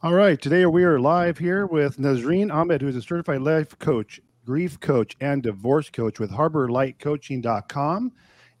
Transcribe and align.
All 0.00 0.14
right. 0.14 0.40
Today 0.40 0.64
we 0.66 0.84
are 0.84 1.00
live 1.00 1.38
here 1.38 1.66
with 1.66 1.98
Nesreen 1.98 2.54
Ahmed, 2.54 2.82
who's 2.82 2.96
a 2.96 3.02
certified 3.02 3.42
life 3.42 3.76
coach, 3.80 4.20
grief 4.46 4.78
coach, 4.78 5.16
and 5.20 5.42
divorce 5.42 5.90
coach 5.90 6.20
with 6.20 6.30
harborlightcoaching.com. 6.30 8.12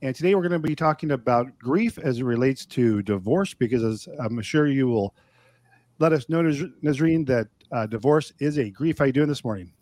And 0.02 0.16
today 0.16 0.34
we're 0.34 0.42
going 0.48 0.60
to 0.60 0.68
be 0.68 0.74
talking 0.74 1.12
about 1.12 1.56
grief 1.60 1.96
as 1.98 2.18
it 2.18 2.24
relates 2.24 2.66
to 2.66 3.02
divorce, 3.02 3.54
because 3.54 3.84
as 3.84 4.08
I'm 4.20 4.42
sure 4.42 4.66
you 4.66 4.88
will 4.88 5.14
let 6.00 6.12
us 6.12 6.28
know, 6.28 6.42
Nesreen, 6.82 7.26
that 7.28 7.48
uh, 7.72 7.86
divorce 7.86 8.32
is 8.40 8.58
a 8.58 8.70
grief. 8.70 8.98
How 8.98 9.04
are 9.04 9.06
you 9.08 9.14
doing 9.14 9.28
this 9.28 9.44
morning? 9.44 9.72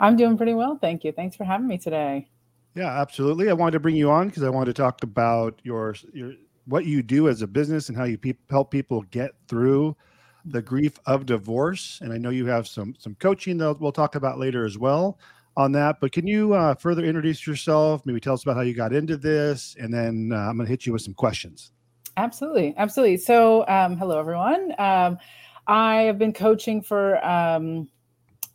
I'm 0.00 0.16
doing 0.16 0.36
pretty 0.36 0.54
well. 0.54 0.78
Thank 0.80 1.04
you. 1.04 1.12
Thanks 1.12 1.36
for 1.36 1.44
having 1.44 1.68
me 1.68 1.78
today. 1.78 2.28
Yeah, 2.74 3.00
absolutely. 3.00 3.50
I 3.50 3.54
wanted 3.54 3.72
to 3.72 3.80
bring 3.80 3.96
you 3.96 4.10
on 4.10 4.28
because 4.28 4.44
I 4.44 4.50
wanted 4.50 4.74
to 4.76 4.82
talk 4.82 5.02
about 5.02 5.60
your, 5.64 5.94
your 6.14 6.34
what 6.66 6.86
you 6.86 7.02
do 7.02 7.28
as 7.28 7.42
a 7.42 7.46
business 7.46 7.88
and 7.90 7.98
how 7.98 8.04
you 8.04 8.18
pe- 8.18 8.34
help 8.50 8.70
people 8.70 9.02
get 9.10 9.32
through 9.48 9.96
the 10.44 10.62
grief 10.62 10.98
of 11.06 11.26
divorce. 11.26 12.00
And 12.02 12.12
I 12.12 12.18
know 12.18 12.30
you 12.30 12.46
have 12.46 12.66
some 12.68 12.94
some 12.98 13.14
coaching 13.16 13.58
that 13.58 13.80
we'll 13.80 13.92
talk 13.92 14.14
about 14.14 14.38
later 14.38 14.64
as 14.64 14.78
well 14.78 15.18
on 15.56 15.72
that. 15.72 16.00
But 16.00 16.12
can 16.12 16.26
you 16.26 16.54
uh, 16.54 16.74
further 16.74 17.04
introduce 17.04 17.46
yourself? 17.46 18.04
Maybe 18.04 18.20
tell 18.20 18.34
us 18.34 18.42
about 18.42 18.56
how 18.56 18.62
you 18.62 18.74
got 18.74 18.92
into 18.92 19.16
this, 19.16 19.76
and 19.78 19.92
then 19.92 20.30
uh, 20.32 20.36
I'm 20.36 20.56
going 20.56 20.66
to 20.66 20.70
hit 20.70 20.86
you 20.86 20.92
with 20.92 21.02
some 21.02 21.14
questions. 21.14 21.72
Absolutely, 22.16 22.74
absolutely. 22.76 23.16
So, 23.16 23.66
um, 23.66 23.96
hello 23.96 24.18
everyone. 24.18 24.72
Um, 24.78 25.18
I 25.66 26.02
have 26.02 26.18
been 26.18 26.32
coaching 26.32 26.82
for 26.82 27.24
um, 27.26 27.88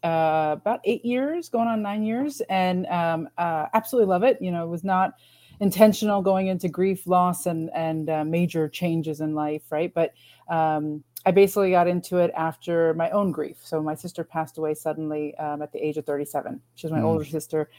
uh, 0.04 0.56
about 0.60 0.80
eight 0.86 1.04
years, 1.04 1.50
going 1.50 1.68
on 1.68 1.82
nine 1.82 2.04
years, 2.04 2.42
and 2.50 2.86
um, 2.88 3.28
uh, 3.38 3.66
absolutely 3.74 4.08
love 4.08 4.24
it. 4.24 4.38
You 4.42 4.52
know, 4.52 4.64
it 4.64 4.70
was 4.70 4.84
not 4.84 5.14
intentional 5.60 6.22
going 6.22 6.48
into 6.48 6.68
grief, 6.70 7.08
loss, 7.08 7.46
and 7.46 7.70
and 7.74 8.10
uh, 8.10 8.24
major 8.24 8.68
changes 8.70 9.22
in 9.22 9.36
life, 9.36 9.64
right? 9.72 9.94
But 9.94 10.14
um, 10.48 11.04
I 11.26 11.32
basically 11.32 11.72
got 11.72 11.88
into 11.88 12.18
it 12.18 12.32
after 12.36 12.94
my 12.94 13.10
own 13.12 13.32
grief. 13.32 13.58
So 13.62 13.82
my 13.82 13.96
sister 13.96 14.24
passed 14.24 14.58
away 14.58 14.74
suddenly 14.74 15.36
um, 15.36 15.62
at 15.62 15.72
the 15.72 15.86
age 15.86 15.98
of 15.98 16.06
37. 16.06 16.62
She 16.76 16.88
was 16.88 16.92
my 16.92 17.00
mm. 17.00 17.04
older 17.04 17.26
sister. 17.26 17.70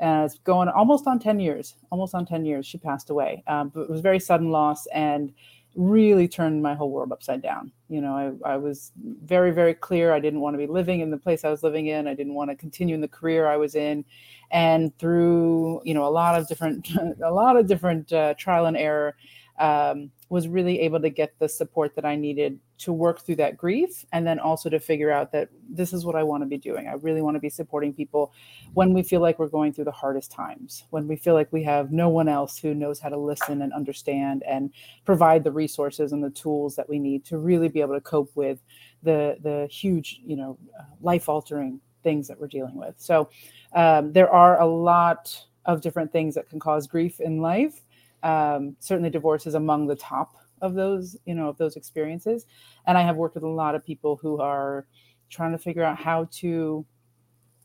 And 0.00 0.24
it's 0.26 0.38
going 0.38 0.68
almost 0.68 1.06
on 1.06 1.18
10 1.18 1.40
years, 1.40 1.74
almost 1.90 2.14
on 2.14 2.24
10 2.24 2.44
years, 2.44 2.66
she 2.66 2.78
passed 2.78 3.10
away. 3.10 3.42
Um, 3.48 3.70
but 3.70 3.82
it 3.82 3.90
was 3.90 4.00
very 4.00 4.20
sudden 4.20 4.50
loss 4.50 4.86
and 4.86 5.32
really 5.78 6.26
turned 6.26 6.60
my 6.60 6.74
whole 6.74 6.90
world 6.90 7.12
upside 7.12 7.40
down. 7.40 7.70
You 7.88 8.00
know, 8.00 8.40
I, 8.44 8.54
I 8.54 8.56
was 8.56 8.90
very, 9.22 9.52
very 9.52 9.74
clear. 9.74 10.12
I 10.12 10.18
didn't 10.18 10.40
want 10.40 10.54
to 10.54 10.58
be 10.58 10.66
living 10.66 11.00
in 11.00 11.10
the 11.12 11.16
place 11.16 11.44
I 11.44 11.50
was 11.50 11.62
living 11.62 11.86
in. 11.86 12.08
I 12.08 12.14
didn't 12.14 12.34
want 12.34 12.50
to 12.50 12.56
continue 12.56 12.96
in 12.96 13.00
the 13.00 13.06
career 13.06 13.46
I 13.46 13.56
was 13.56 13.76
in. 13.76 14.04
And 14.50 14.96
through, 14.98 15.80
you 15.84 15.94
know, 15.94 16.04
a 16.04 16.10
lot 16.10 16.38
of 16.38 16.48
different, 16.48 16.88
a 17.24 17.30
lot 17.30 17.56
of 17.56 17.68
different 17.68 18.12
uh, 18.12 18.34
trial 18.34 18.66
and 18.66 18.76
error, 18.76 19.16
um, 19.58 20.10
was 20.28 20.46
really 20.46 20.80
able 20.80 21.00
to 21.00 21.08
get 21.08 21.38
the 21.38 21.48
support 21.48 21.94
that 21.94 22.04
I 22.04 22.14
needed 22.14 22.58
to 22.78 22.92
work 22.92 23.20
through 23.20 23.36
that 23.36 23.56
grief 23.56 24.04
and 24.12 24.26
then 24.26 24.38
also 24.38 24.68
to 24.68 24.78
figure 24.78 25.10
out 25.10 25.32
that 25.32 25.48
this 25.68 25.92
is 25.92 26.04
what 26.04 26.14
I 26.14 26.22
want 26.22 26.42
to 26.42 26.46
be 26.46 26.58
doing. 26.58 26.86
I 26.86 26.92
really 26.94 27.22
want 27.22 27.34
to 27.36 27.40
be 27.40 27.48
supporting 27.48 27.92
people 27.92 28.32
when 28.74 28.92
we 28.92 29.02
feel 29.02 29.20
like 29.20 29.38
we're 29.38 29.48
going 29.48 29.72
through 29.72 29.84
the 29.84 29.90
hardest 29.90 30.30
times, 30.30 30.84
when 30.90 31.08
we 31.08 31.16
feel 31.16 31.34
like 31.34 31.52
we 31.52 31.62
have 31.64 31.90
no 31.90 32.08
one 32.08 32.28
else 32.28 32.58
who 32.58 32.74
knows 32.74 33.00
how 33.00 33.08
to 33.08 33.16
listen 33.16 33.62
and 33.62 33.72
understand 33.72 34.42
and 34.46 34.70
provide 35.04 35.44
the 35.44 35.52
resources 35.52 36.12
and 36.12 36.22
the 36.22 36.30
tools 36.30 36.76
that 36.76 36.88
we 36.88 36.98
need 36.98 37.24
to 37.24 37.38
really 37.38 37.68
be 37.68 37.80
able 37.80 37.94
to 37.94 38.00
cope 38.00 38.30
with 38.34 38.60
the 39.02 39.38
the 39.42 39.66
huge, 39.70 40.20
you 40.24 40.36
know, 40.36 40.58
uh, 40.78 40.82
life 41.00 41.28
altering 41.28 41.80
things 42.02 42.28
that 42.28 42.38
we're 42.38 42.48
dealing 42.48 42.74
with. 42.74 42.94
So 42.98 43.28
um, 43.74 44.12
there 44.12 44.30
are 44.30 44.60
a 44.60 44.66
lot 44.66 45.46
of 45.64 45.80
different 45.80 46.12
things 46.12 46.34
that 46.34 46.48
can 46.48 46.58
cause 46.58 46.86
grief 46.86 47.20
in 47.20 47.40
life 47.40 47.82
um, 48.22 48.76
certainly 48.80 49.10
divorce 49.10 49.46
is 49.46 49.54
among 49.54 49.86
the 49.86 49.96
top 49.96 50.34
of 50.60 50.74
those 50.74 51.16
you 51.24 51.34
know 51.34 51.48
of 51.48 51.56
those 51.58 51.76
experiences. 51.76 52.46
And 52.86 52.98
i 52.98 53.02
have 53.02 53.16
worked 53.16 53.34
with 53.34 53.44
a 53.44 53.48
lot 53.48 53.74
of 53.74 53.84
people 53.84 54.16
who 54.16 54.40
are 54.40 54.86
trying 55.30 55.52
to 55.52 55.58
figure 55.58 55.84
out 55.84 55.98
how 55.98 56.28
to 56.32 56.84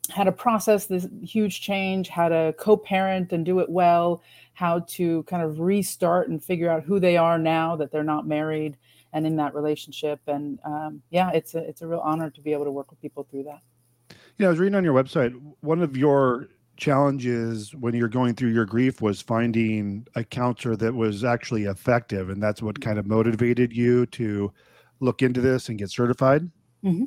how 0.09 0.23
to 0.23 0.31
process 0.31 0.85
this 0.85 1.07
huge 1.23 1.61
change 1.61 2.09
how 2.09 2.27
to 2.27 2.53
co-parent 2.57 3.31
and 3.31 3.45
do 3.45 3.59
it 3.59 3.69
well 3.69 4.21
how 4.53 4.79
to 4.81 5.23
kind 5.23 5.41
of 5.41 5.59
restart 5.59 6.29
and 6.29 6.43
figure 6.43 6.69
out 6.69 6.83
who 6.83 6.99
they 6.99 7.17
are 7.17 7.39
now 7.39 7.75
that 7.75 7.91
they're 7.91 8.03
not 8.03 8.27
married 8.27 8.77
and 9.13 9.27
in 9.27 9.35
that 9.37 9.53
relationship. 9.53 10.19
And 10.27 10.59
um, 10.65 11.01
yeah 11.09 11.31
it's 11.31 11.55
a 11.55 11.59
it's 11.59 11.81
a 11.81 11.87
real 11.87 12.01
honor 12.03 12.29
to 12.29 12.41
be 12.41 12.53
able 12.53 12.65
to 12.65 12.71
work 12.71 12.89
with 12.89 13.01
people 13.01 13.25
through 13.29 13.43
that. 13.43 13.61
Yeah 14.37 14.47
i 14.47 14.49
was 14.49 14.59
reading 14.59 14.75
on 14.75 14.83
your 14.83 14.93
website 14.93 15.39
one 15.61 15.81
of 15.81 15.95
your 15.95 16.49
challenges 16.77 17.73
when 17.75 17.93
you're 17.93 18.07
going 18.07 18.33
through 18.33 18.49
your 18.49 18.65
grief 18.65 19.01
was 19.01 19.21
finding 19.21 20.05
a 20.15 20.23
counselor 20.23 20.75
that 20.75 20.93
was 20.93 21.23
actually 21.23 21.63
effective 21.65 22.29
and 22.29 22.41
that's 22.41 22.61
what 22.61 22.81
kind 22.81 22.97
of 22.97 23.05
motivated 23.05 23.71
you 23.71 24.05
to 24.07 24.51
look 24.99 25.21
into 25.21 25.41
this 25.41 25.69
and 25.69 25.77
get 25.77 25.89
certified? 25.91 26.49
Mm-hmm. 26.83 27.05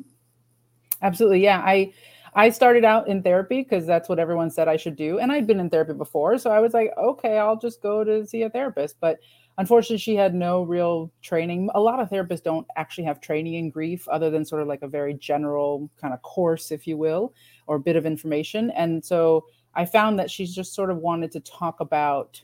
absolutely 1.01 1.43
yeah. 1.43 1.61
I 1.65 1.93
i 2.33 2.49
started 2.49 2.83
out 2.83 3.07
in 3.07 3.23
therapy 3.23 3.63
because 3.63 3.85
that's 3.85 4.09
what 4.09 4.19
everyone 4.19 4.51
said 4.51 4.67
i 4.67 4.75
should 4.75 4.95
do 4.95 5.17
and 5.17 5.31
i'd 5.31 5.47
been 5.47 5.61
in 5.61 5.69
therapy 5.69 5.93
before 5.93 6.37
so 6.37 6.51
i 6.51 6.59
was 6.59 6.73
like 6.73 6.91
okay 6.97 7.37
i'll 7.37 7.57
just 7.57 7.81
go 7.81 8.03
to 8.03 8.27
see 8.27 8.43
a 8.43 8.49
therapist. 8.49 8.97
But 8.99 9.19
unfortunately 9.57 9.97
she 9.97 10.15
had 10.15 10.33
no 10.33 10.63
real 10.63 11.11
training. 11.21 11.69
A 11.73 11.79
lot 11.79 11.99
of 11.99 12.09
therapists 12.09 12.43
don't 12.43 12.67
actually 12.75 13.05
have 13.05 13.19
training 13.19 13.55
in 13.55 13.69
grief 13.69 14.07
other 14.07 14.29
than 14.29 14.45
sort 14.45 14.61
of 14.61 14.67
like 14.67 14.81
a 14.81 14.87
very 14.87 15.13
general 15.15 15.89
kind 15.99 16.13
of 16.13 16.21
course 16.21 16.71
if 16.71 16.87
you 16.87 16.97
will 16.97 17.33
or 17.65 17.77
a 17.77 17.79
bit 17.79 17.95
of 17.95 18.05
information 18.05 18.71
and 18.71 19.03
so 19.03 19.45
I 19.77 19.85
found 19.85 20.17
that 20.19 20.29
she's 20.31 20.53
just 20.53 20.73
sort 20.73 20.89
of 20.89 20.97
wanted 20.97 21.31
to 21.33 21.39
talk 21.39 21.79
about 21.79 22.41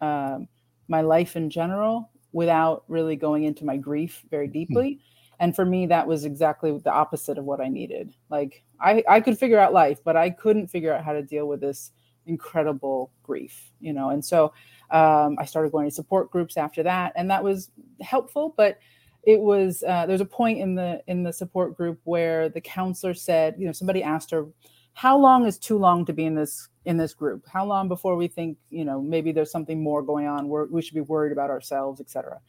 um, 0.00 0.48
my 0.88 1.02
life 1.02 1.36
in 1.36 1.50
general 1.50 2.10
without 2.32 2.84
really 2.88 3.16
going 3.16 3.44
into 3.44 3.64
my 3.64 3.76
grief 3.76 4.24
very 4.30 4.46
hmm. 4.46 4.52
deeply. 4.52 5.00
And 5.38 5.54
for 5.54 5.64
me, 5.64 5.86
that 5.86 6.06
was 6.06 6.24
exactly 6.24 6.76
the 6.78 6.92
opposite 6.92 7.38
of 7.38 7.44
what 7.44 7.60
I 7.60 7.68
needed. 7.68 8.14
Like 8.30 8.64
I, 8.80 9.04
I 9.08 9.20
could 9.20 9.38
figure 9.38 9.58
out 9.58 9.72
life, 9.72 9.98
but 10.04 10.16
I 10.16 10.30
couldn't 10.30 10.68
figure 10.68 10.92
out 10.92 11.04
how 11.04 11.12
to 11.12 11.22
deal 11.22 11.46
with 11.46 11.60
this 11.60 11.92
incredible 12.26 13.10
grief, 13.22 13.70
you 13.80 13.92
know. 13.92 14.10
And 14.10 14.24
so 14.24 14.52
um, 14.90 15.36
I 15.38 15.44
started 15.44 15.72
going 15.72 15.88
to 15.88 15.94
support 15.94 16.30
groups 16.30 16.56
after 16.56 16.82
that, 16.82 17.12
and 17.16 17.30
that 17.30 17.44
was 17.44 17.70
helpful. 18.00 18.54
But 18.56 18.78
it 19.22 19.40
was 19.40 19.82
uh, 19.86 20.06
there's 20.06 20.20
a 20.20 20.26
point 20.26 20.58
in 20.58 20.74
the 20.74 21.02
in 21.06 21.22
the 21.22 21.32
support 21.32 21.76
group 21.76 22.00
where 22.04 22.48
the 22.48 22.60
counselor 22.60 23.14
said, 23.14 23.54
you 23.58 23.66
know, 23.66 23.72
somebody 23.72 24.02
asked 24.02 24.30
her, 24.30 24.46
how 24.92 25.16
long 25.16 25.46
is 25.46 25.58
too 25.58 25.78
long 25.78 26.04
to 26.04 26.12
be 26.12 26.24
in 26.24 26.34
this 26.34 26.68
in 26.84 26.96
this 26.96 27.14
group 27.14 27.44
how 27.46 27.64
long 27.64 27.88
before 27.88 28.16
we 28.16 28.26
think 28.26 28.56
you 28.70 28.84
know 28.84 29.00
maybe 29.00 29.32
there's 29.32 29.50
something 29.50 29.82
more 29.82 30.02
going 30.02 30.26
on 30.26 30.48
where 30.48 30.64
we 30.64 30.80
should 30.80 30.94
be 30.94 31.00
worried 31.00 31.32
about 31.32 31.50
ourselves 31.50 32.00
etc 32.00 32.40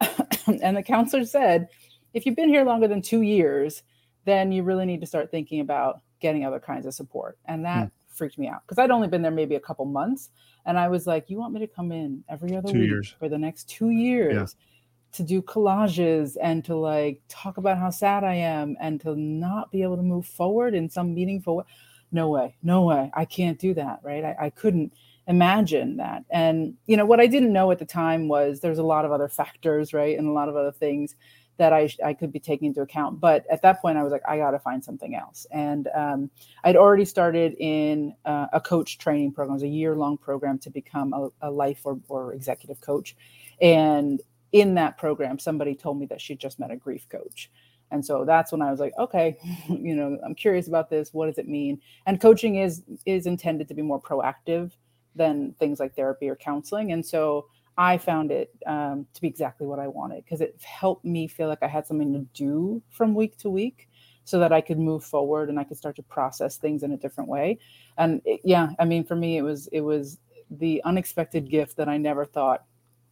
and 0.62 0.76
the 0.76 0.82
counselor 0.82 1.24
said 1.24 1.68
if 2.14 2.24
you've 2.24 2.36
been 2.36 2.48
here 2.48 2.64
longer 2.64 2.88
than 2.88 3.02
two 3.02 3.22
years 3.22 3.82
then 4.24 4.52
you 4.52 4.62
really 4.62 4.86
need 4.86 5.00
to 5.00 5.06
start 5.06 5.30
thinking 5.30 5.60
about 5.60 6.00
getting 6.20 6.44
other 6.44 6.60
kinds 6.60 6.86
of 6.86 6.94
support 6.94 7.38
and 7.44 7.64
that 7.64 7.84
hmm. 7.84 7.88
freaked 8.08 8.38
me 8.38 8.48
out 8.48 8.62
because 8.66 8.78
i'd 8.78 8.90
only 8.90 9.08
been 9.08 9.22
there 9.22 9.30
maybe 9.30 9.54
a 9.54 9.60
couple 9.60 9.84
months 9.84 10.30
and 10.64 10.78
i 10.78 10.88
was 10.88 11.06
like 11.06 11.28
you 11.28 11.38
want 11.38 11.52
me 11.52 11.60
to 11.60 11.66
come 11.66 11.92
in 11.92 12.24
every 12.28 12.56
other 12.56 12.72
two 12.72 12.78
week 12.78 12.88
years. 12.88 13.14
for 13.18 13.28
the 13.28 13.38
next 13.38 13.68
two 13.68 13.90
years 13.90 14.34
yeah 14.34 14.64
to 15.12 15.22
do 15.22 15.42
collages 15.42 16.36
and 16.40 16.64
to 16.64 16.76
like 16.76 17.20
talk 17.28 17.56
about 17.56 17.78
how 17.78 17.90
sad 17.90 18.24
I 18.24 18.34
am 18.34 18.76
and 18.80 19.00
to 19.02 19.16
not 19.16 19.70
be 19.70 19.82
able 19.82 19.96
to 19.96 20.02
move 20.02 20.26
forward 20.26 20.74
in 20.74 20.88
some 20.88 21.14
meaningful 21.14 21.56
way. 21.56 21.64
No 22.10 22.28
way, 22.30 22.56
no 22.62 22.82
way. 22.82 23.10
I 23.14 23.24
can't 23.24 23.58
do 23.58 23.74
that, 23.74 24.00
right? 24.02 24.24
I, 24.24 24.36
I 24.46 24.50
couldn't 24.50 24.92
imagine 25.26 25.98
that. 25.98 26.24
And, 26.30 26.74
you 26.86 26.96
know, 26.96 27.04
what 27.04 27.20
I 27.20 27.26
didn't 27.26 27.52
know 27.52 27.70
at 27.70 27.78
the 27.78 27.84
time 27.84 28.28
was 28.28 28.60
there's 28.60 28.78
a 28.78 28.82
lot 28.82 29.04
of 29.04 29.12
other 29.12 29.28
factors, 29.40 29.92
right? 29.92 30.18
And 30.18 30.26
a 30.26 30.32
lot 30.32 30.48
of 30.48 30.56
other 30.56 30.72
things 30.72 31.14
that 31.58 31.72
I, 31.72 31.90
I 32.04 32.14
could 32.14 32.32
be 32.32 32.38
taking 32.38 32.68
into 32.68 32.80
account. 32.80 33.20
But 33.20 33.44
at 33.50 33.62
that 33.62 33.82
point, 33.82 33.98
I 33.98 34.04
was 34.04 34.12
like, 34.12 34.22
I 34.26 34.38
got 34.38 34.52
to 34.52 34.60
find 34.60 34.82
something 34.82 35.14
else. 35.16 35.46
And 35.50 35.88
um, 35.94 36.30
I'd 36.64 36.76
already 36.76 37.04
started 37.04 37.56
in 37.58 38.14
uh, 38.24 38.46
a 38.52 38.60
coach 38.60 38.96
training 38.98 39.32
program, 39.32 39.52
it 39.52 39.54
was 39.54 39.62
a 39.64 39.68
year 39.68 39.96
long 39.96 40.16
program 40.16 40.58
to 40.60 40.70
become 40.70 41.12
a, 41.12 41.28
a 41.42 41.50
life 41.50 41.80
or, 41.84 41.98
or 42.08 42.32
executive 42.32 42.80
coach. 42.80 43.16
And 43.60 44.22
in 44.52 44.74
that 44.76 44.96
program, 44.98 45.38
somebody 45.38 45.74
told 45.74 45.98
me 45.98 46.06
that 46.06 46.20
she 46.20 46.36
just 46.36 46.58
met 46.58 46.70
a 46.70 46.76
grief 46.76 47.08
coach. 47.08 47.50
And 47.90 48.04
so 48.04 48.24
that's 48.24 48.52
when 48.52 48.62
I 48.62 48.70
was 48.70 48.80
like, 48.80 48.92
okay, 48.98 49.36
you 49.68 49.94
know, 49.94 50.18
I'm 50.24 50.34
curious 50.34 50.68
about 50.68 50.90
this. 50.90 51.12
What 51.12 51.26
does 51.26 51.38
it 51.38 51.48
mean? 51.48 51.80
And 52.06 52.20
coaching 52.20 52.56
is 52.56 52.82
is 53.06 53.26
intended 53.26 53.68
to 53.68 53.74
be 53.74 53.82
more 53.82 54.00
proactive 54.00 54.72
than 55.14 55.54
things 55.58 55.80
like 55.80 55.94
therapy 55.94 56.28
or 56.28 56.36
counseling. 56.36 56.92
And 56.92 57.04
so 57.04 57.46
I 57.76 57.96
found 57.96 58.32
it 58.32 58.50
um, 58.66 59.06
to 59.14 59.20
be 59.20 59.28
exactly 59.28 59.66
what 59.66 59.78
I 59.78 59.86
wanted 59.86 60.24
because 60.24 60.40
it 60.40 60.60
helped 60.62 61.04
me 61.04 61.28
feel 61.28 61.48
like 61.48 61.62
I 61.62 61.68
had 61.68 61.86
something 61.86 62.12
to 62.12 62.26
do 62.34 62.82
from 62.90 63.14
week 63.14 63.36
to 63.38 63.50
week 63.50 63.88
so 64.24 64.38
that 64.40 64.52
I 64.52 64.60
could 64.60 64.78
move 64.78 65.04
forward 65.04 65.48
and 65.48 65.58
I 65.58 65.64
could 65.64 65.76
start 65.76 65.96
to 65.96 66.02
process 66.02 66.56
things 66.56 66.82
in 66.82 66.92
a 66.92 66.96
different 66.96 67.30
way. 67.30 67.58
And 67.96 68.20
it, 68.24 68.40
yeah, 68.44 68.70
I 68.78 68.84
mean, 68.84 69.04
for 69.04 69.16
me, 69.16 69.38
it 69.38 69.42
was 69.42 69.68
it 69.68 69.80
was 69.80 70.18
the 70.50 70.82
unexpected 70.84 71.48
gift 71.48 71.76
that 71.76 71.88
I 71.88 71.98
never 71.98 72.24
thought 72.24 72.64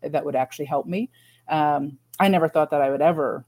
that 0.02 0.24
would 0.24 0.36
actually 0.36 0.64
help 0.64 0.86
me. 0.86 1.10
Um, 1.48 1.98
I 2.18 2.28
never 2.28 2.48
thought 2.48 2.70
that 2.70 2.82
I 2.82 2.90
would 2.90 3.02
ever 3.02 3.44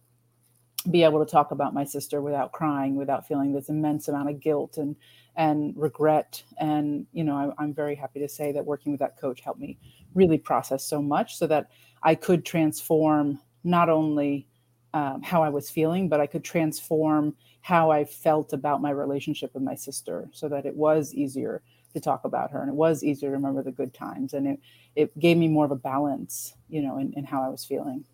be 0.90 1.02
able 1.02 1.24
to 1.24 1.30
talk 1.30 1.50
about 1.50 1.74
my 1.74 1.84
sister 1.84 2.20
without 2.20 2.52
crying, 2.52 2.96
without 2.96 3.26
feeling 3.26 3.52
this 3.52 3.68
immense 3.68 4.08
amount 4.08 4.30
of 4.30 4.40
guilt 4.40 4.78
and 4.78 4.96
and 5.36 5.72
regret. 5.76 6.42
And 6.58 7.06
you 7.12 7.24
know, 7.24 7.54
I, 7.58 7.62
am 7.62 7.74
very 7.74 7.94
happy 7.94 8.20
to 8.20 8.28
say 8.28 8.52
that 8.52 8.64
working 8.64 8.92
with 8.92 9.00
that 9.00 9.20
coach 9.20 9.40
helped 9.40 9.60
me 9.60 9.78
really 10.14 10.38
process 10.38 10.84
so 10.84 11.02
much, 11.02 11.36
so 11.36 11.46
that 11.46 11.70
I 12.02 12.14
could 12.14 12.44
transform 12.44 13.40
not 13.64 13.88
only 13.88 14.46
um, 14.94 15.22
how 15.22 15.42
I 15.42 15.48
was 15.48 15.70
feeling, 15.70 16.08
but 16.08 16.20
I 16.20 16.26
could 16.26 16.44
transform 16.44 17.34
how 17.60 17.90
I 17.90 18.04
felt 18.04 18.52
about 18.52 18.80
my 18.80 18.90
relationship 18.90 19.52
with 19.52 19.62
my 19.62 19.74
sister 19.74 20.28
so 20.32 20.48
that 20.48 20.64
it 20.64 20.74
was 20.74 21.12
easier 21.12 21.62
to 21.94 22.00
talk 22.00 22.24
about 22.24 22.50
her 22.50 22.60
and 22.60 22.68
it 22.68 22.74
was 22.74 23.02
easier 23.02 23.30
to 23.30 23.36
remember 23.36 23.62
the 23.62 23.72
good 23.72 23.92
times 23.94 24.34
and 24.34 24.46
it 24.46 24.60
it 24.94 25.18
gave 25.18 25.36
me 25.36 25.48
more 25.48 25.64
of 25.64 25.70
a 25.70 25.76
balance 25.76 26.54
you 26.68 26.82
know 26.82 26.98
in, 26.98 27.12
in 27.14 27.24
how 27.24 27.42
i 27.42 27.48
was 27.48 27.64
feeling 27.64 28.04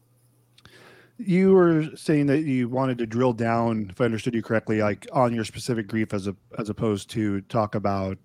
you 1.18 1.52
were 1.52 1.84
saying 1.96 2.26
that 2.26 2.42
you 2.42 2.68
wanted 2.68 2.98
to 2.98 3.06
drill 3.06 3.32
down 3.32 3.88
if 3.90 4.00
i 4.00 4.04
understood 4.04 4.34
you 4.34 4.42
correctly 4.42 4.80
like 4.80 5.06
on 5.12 5.32
your 5.32 5.44
specific 5.44 5.86
grief 5.86 6.12
as 6.12 6.26
a 6.26 6.34
as 6.58 6.68
opposed 6.68 7.08
to 7.08 7.40
talk 7.42 7.74
about 7.74 8.18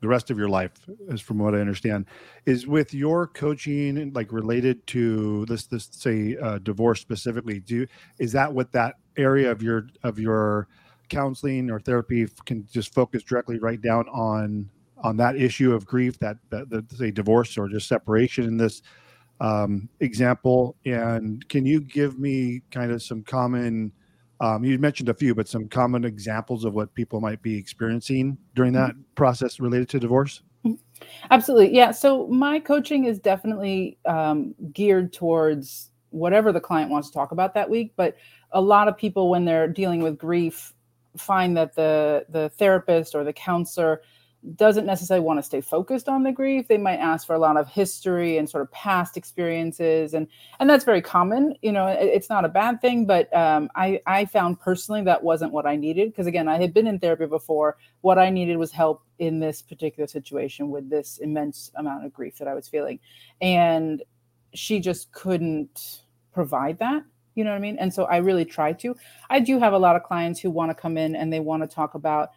the 0.00 0.08
rest 0.08 0.30
of 0.30 0.38
your 0.38 0.48
life 0.48 0.72
as 1.10 1.20
from 1.20 1.38
what 1.38 1.54
i 1.54 1.60
understand. 1.60 2.06
Is 2.46 2.66
with 2.66 2.94
your 2.94 3.26
coaching 3.26 4.12
like 4.14 4.32
related 4.32 4.86
to 4.88 5.44
this 5.46 5.66
this 5.66 5.88
say 5.92 6.36
uh, 6.38 6.58
divorce 6.58 7.00
specifically 7.00 7.60
do 7.60 7.86
is 8.18 8.32
that 8.32 8.52
what 8.52 8.72
that 8.72 8.96
area 9.16 9.50
of 9.50 9.62
your 9.62 9.88
of 10.02 10.18
your 10.18 10.68
counseling 11.10 11.70
or 11.70 11.80
therapy 11.80 12.26
can 12.46 12.66
just 12.72 12.94
focus 12.94 13.22
directly 13.22 13.58
right 13.58 13.80
down 13.80 14.08
on 14.08 14.70
on 15.02 15.16
that 15.16 15.36
issue 15.36 15.72
of 15.72 15.86
grief, 15.86 16.18
that, 16.18 16.36
that, 16.50 16.68
that 16.68 16.90
say 16.92 17.10
divorce 17.10 17.56
or 17.56 17.68
just 17.68 17.88
separation 17.88 18.44
in 18.44 18.56
this 18.56 18.82
um, 19.40 19.88
example. 20.00 20.76
And 20.84 21.46
can 21.48 21.66
you 21.66 21.80
give 21.80 22.18
me 22.18 22.62
kind 22.70 22.92
of 22.92 23.02
some 23.02 23.22
common, 23.22 23.92
um, 24.40 24.64
you 24.64 24.78
mentioned 24.78 25.08
a 25.08 25.14
few, 25.14 25.34
but 25.34 25.48
some 25.48 25.68
common 25.68 26.04
examples 26.04 26.64
of 26.64 26.74
what 26.74 26.94
people 26.94 27.20
might 27.20 27.42
be 27.42 27.56
experiencing 27.56 28.38
during 28.54 28.72
that 28.74 28.92
mm-hmm. 28.92 29.02
process 29.14 29.60
related 29.60 29.88
to 29.90 30.00
divorce? 30.00 30.42
Mm-hmm. 30.64 31.04
Absolutely. 31.30 31.74
Yeah. 31.74 31.90
So 31.90 32.26
my 32.28 32.60
coaching 32.60 33.04
is 33.04 33.18
definitely 33.18 33.98
um, 34.04 34.54
geared 34.72 35.12
towards 35.12 35.90
whatever 36.10 36.52
the 36.52 36.60
client 36.60 36.90
wants 36.90 37.08
to 37.08 37.14
talk 37.14 37.32
about 37.32 37.54
that 37.54 37.70
week. 37.70 37.92
But 37.96 38.16
a 38.52 38.60
lot 38.60 38.88
of 38.88 38.96
people, 38.96 39.30
when 39.30 39.44
they're 39.44 39.68
dealing 39.68 40.02
with 40.02 40.18
grief, 40.18 40.74
find 41.16 41.56
that 41.56 41.74
the 41.74 42.24
the 42.28 42.50
therapist 42.50 43.14
or 43.14 43.24
the 43.24 43.32
counselor 43.32 44.02
doesn't 44.56 44.86
necessarily 44.86 45.24
want 45.24 45.38
to 45.38 45.42
stay 45.42 45.60
focused 45.60 46.08
on 46.08 46.22
the 46.22 46.32
grief. 46.32 46.66
They 46.66 46.78
might 46.78 46.96
ask 46.96 47.26
for 47.26 47.34
a 47.34 47.38
lot 47.38 47.58
of 47.58 47.68
history 47.68 48.38
and 48.38 48.48
sort 48.48 48.62
of 48.62 48.72
past 48.72 49.16
experiences 49.16 50.14
and 50.14 50.26
and 50.58 50.68
that's 50.70 50.84
very 50.84 51.02
common 51.02 51.54
you 51.60 51.70
know 51.70 51.86
it, 51.86 51.98
it's 52.02 52.30
not 52.30 52.44
a 52.44 52.48
bad 52.48 52.80
thing 52.80 53.04
but 53.04 53.34
um, 53.36 53.70
i 53.74 54.00
i 54.06 54.24
found 54.24 54.58
personally 54.58 55.02
that 55.02 55.22
wasn't 55.22 55.52
what 55.52 55.66
i 55.66 55.76
needed 55.76 56.10
because 56.10 56.26
again 56.26 56.48
i 56.48 56.58
had 56.58 56.72
been 56.72 56.86
in 56.86 56.98
therapy 56.98 57.26
before. 57.26 57.76
What 58.00 58.18
i 58.18 58.30
needed 58.30 58.56
was 58.56 58.72
help 58.72 59.02
in 59.18 59.40
this 59.40 59.60
particular 59.60 60.06
situation 60.06 60.70
with 60.70 60.88
this 60.88 61.18
immense 61.18 61.70
amount 61.74 62.06
of 62.06 62.12
grief 62.12 62.38
that 62.38 62.48
i 62.48 62.54
was 62.54 62.68
feeling 62.68 62.98
and 63.42 64.02
she 64.54 64.80
just 64.80 65.12
couldn't 65.12 66.02
provide 66.32 66.78
that 66.78 67.02
you 67.34 67.44
know 67.44 67.50
what 67.50 67.56
i 67.56 67.60
mean? 67.60 67.78
And 67.78 67.92
so 67.92 68.04
i 68.04 68.16
really 68.16 68.44
try 68.44 68.72
to. 68.72 68.96
I 69.30 69.40
do 69.40 69.58
have 69.58 69.72
a 69.72 69.78
lot 69.78 69.96
of 69.96 70.02
clients 70.02 70.40
who 70.40 70.50
want 70.50 70.70
to 70.70 70.74
come 70.74 70.98
in 70.98 71.14
and 71.14 71.32
they 71.32 71.40
want 71.40 71.62
to 71.62 71.68
talk 71.68 71.94
about 71.94 72.30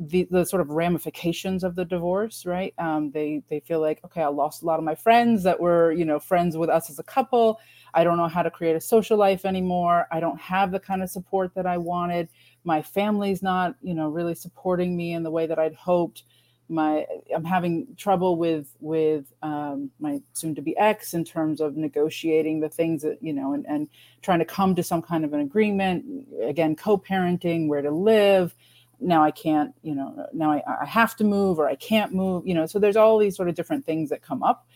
the, 0.00 0.26
the 0.30 0.46
sort 0.46 0.62
of 0.62 0.70
ramifications 0.70 1.62
of 1.62 1.76
the 1.76 1.84
divorce, 1.84 2.46
right? 2.46 2.72
Um, 2.78 3.10
they 3.10 3.42
they 3.50 3.60
feel 3.60 3.80
like, 3.80 4.00
okay, 4.06 4.22
I 4.22 4.28
lost 4.28 4.62
a 4.62 4.66
lot 4.66 4.78
of 4.78 4.84
my 4.84 4.94
friends 4.94 5.42
that 5.42 5.60
were, 5.60 5.92
you 5.92 6.06
know, 6.06 6.18
friends 6.18 6.56
with 6.56 6.70
us 6.70 6.88
as 6.88 6.98
a 6.98 7.02
couple. 7.02 7.60
I 7.92 8.02
don't 8.02 8.16
know 8.16 8.28
how 8.28 8.42
to 8.42 8.50
create 8.50 8.76
a 8.76 8.80
social 8.80 9.18
life 9.18 9.44
anymore. 9.44 10.06
I 10.10 10.20
don't 10.20 10.40
have 10.40 10.72
the 10.72 10.80
kind 10.80 11.02
of 11.02 11.10
support 11.10 11.54
that 11.54 11.66
I 11.66 11.76
wanted. 11.76 12.30
My 12.64 12.80
family's 12.80 13.42
not, 13.42 13.74
you 13.82 13.92
know, 13.92 14.08
really 14.08 14.34
supporting 14.34 14.96
me 14.96 15.12
in 15.12 15.22
the 15.22 15.30
way 15.30 15.46
that 15.46 15.58
I'd 15.58 15.74
hoped. 15.74 16.22
My 16.70 17.04
I'm 17.34 17.44
having 17.44 17.88
trouble 17.98 18.36
with 18.36 18.74
with 18.80 19.26
um, 19.42 19.90
my 20.00 20.22
soon 20.32 20.54
to 20.54 20.62
be 20.62 20.74
ex 20.78 21.12
in 21.12 21.24
terms 21.24 21.60
of 21.60 21.76
negotiating 21.76 22.60
the 22.60 22.70
things 22.70 23.02
that 23.02 23.18
you 23.20 23.34
know 23.34 23.52
and, 23.52 23.66
and 23.66 23.88
trying 24.22 24.38
to 24.38 24.46
come 24.46 24.74
to 24.76 24.82
some 24.82 25.02
kind 25.02 25.26
of 25.26 25.34
an 25.34 25.40
agreement. 25.40 26.26
Again, 26.42 26.74
co-parenting, 26.74 27.68
where 27.68 27.82
to 27.82 27.90
live 27.90 28.54
now 29.00 29.24
I 29.24 29.30
can't, 29.30 29.74
you 29.82 29.94
know, 29.94 30.26
now 30.32 30.52
I, 30.52 30.62
I 30.82 30.84
have 30.84 31.16
to 31.16 31.24
move 31.24 31.58
or 31.58 31.66
I 31.68 31.74
can't 31.76 32.12
move, 32.12 32.46
you 32.46 32.54
know. 32.54 32.66
So 32.66 32.78
there's 32.78 32.96
all 32.96 33.18
these 33.18 33.36
sort 33.36 33.48
of 33.48 33.54
different 33.54 33.84
things 33.84 34.10
that 34.10 34.22
come 34.22 34.42
up, 34.42 34.66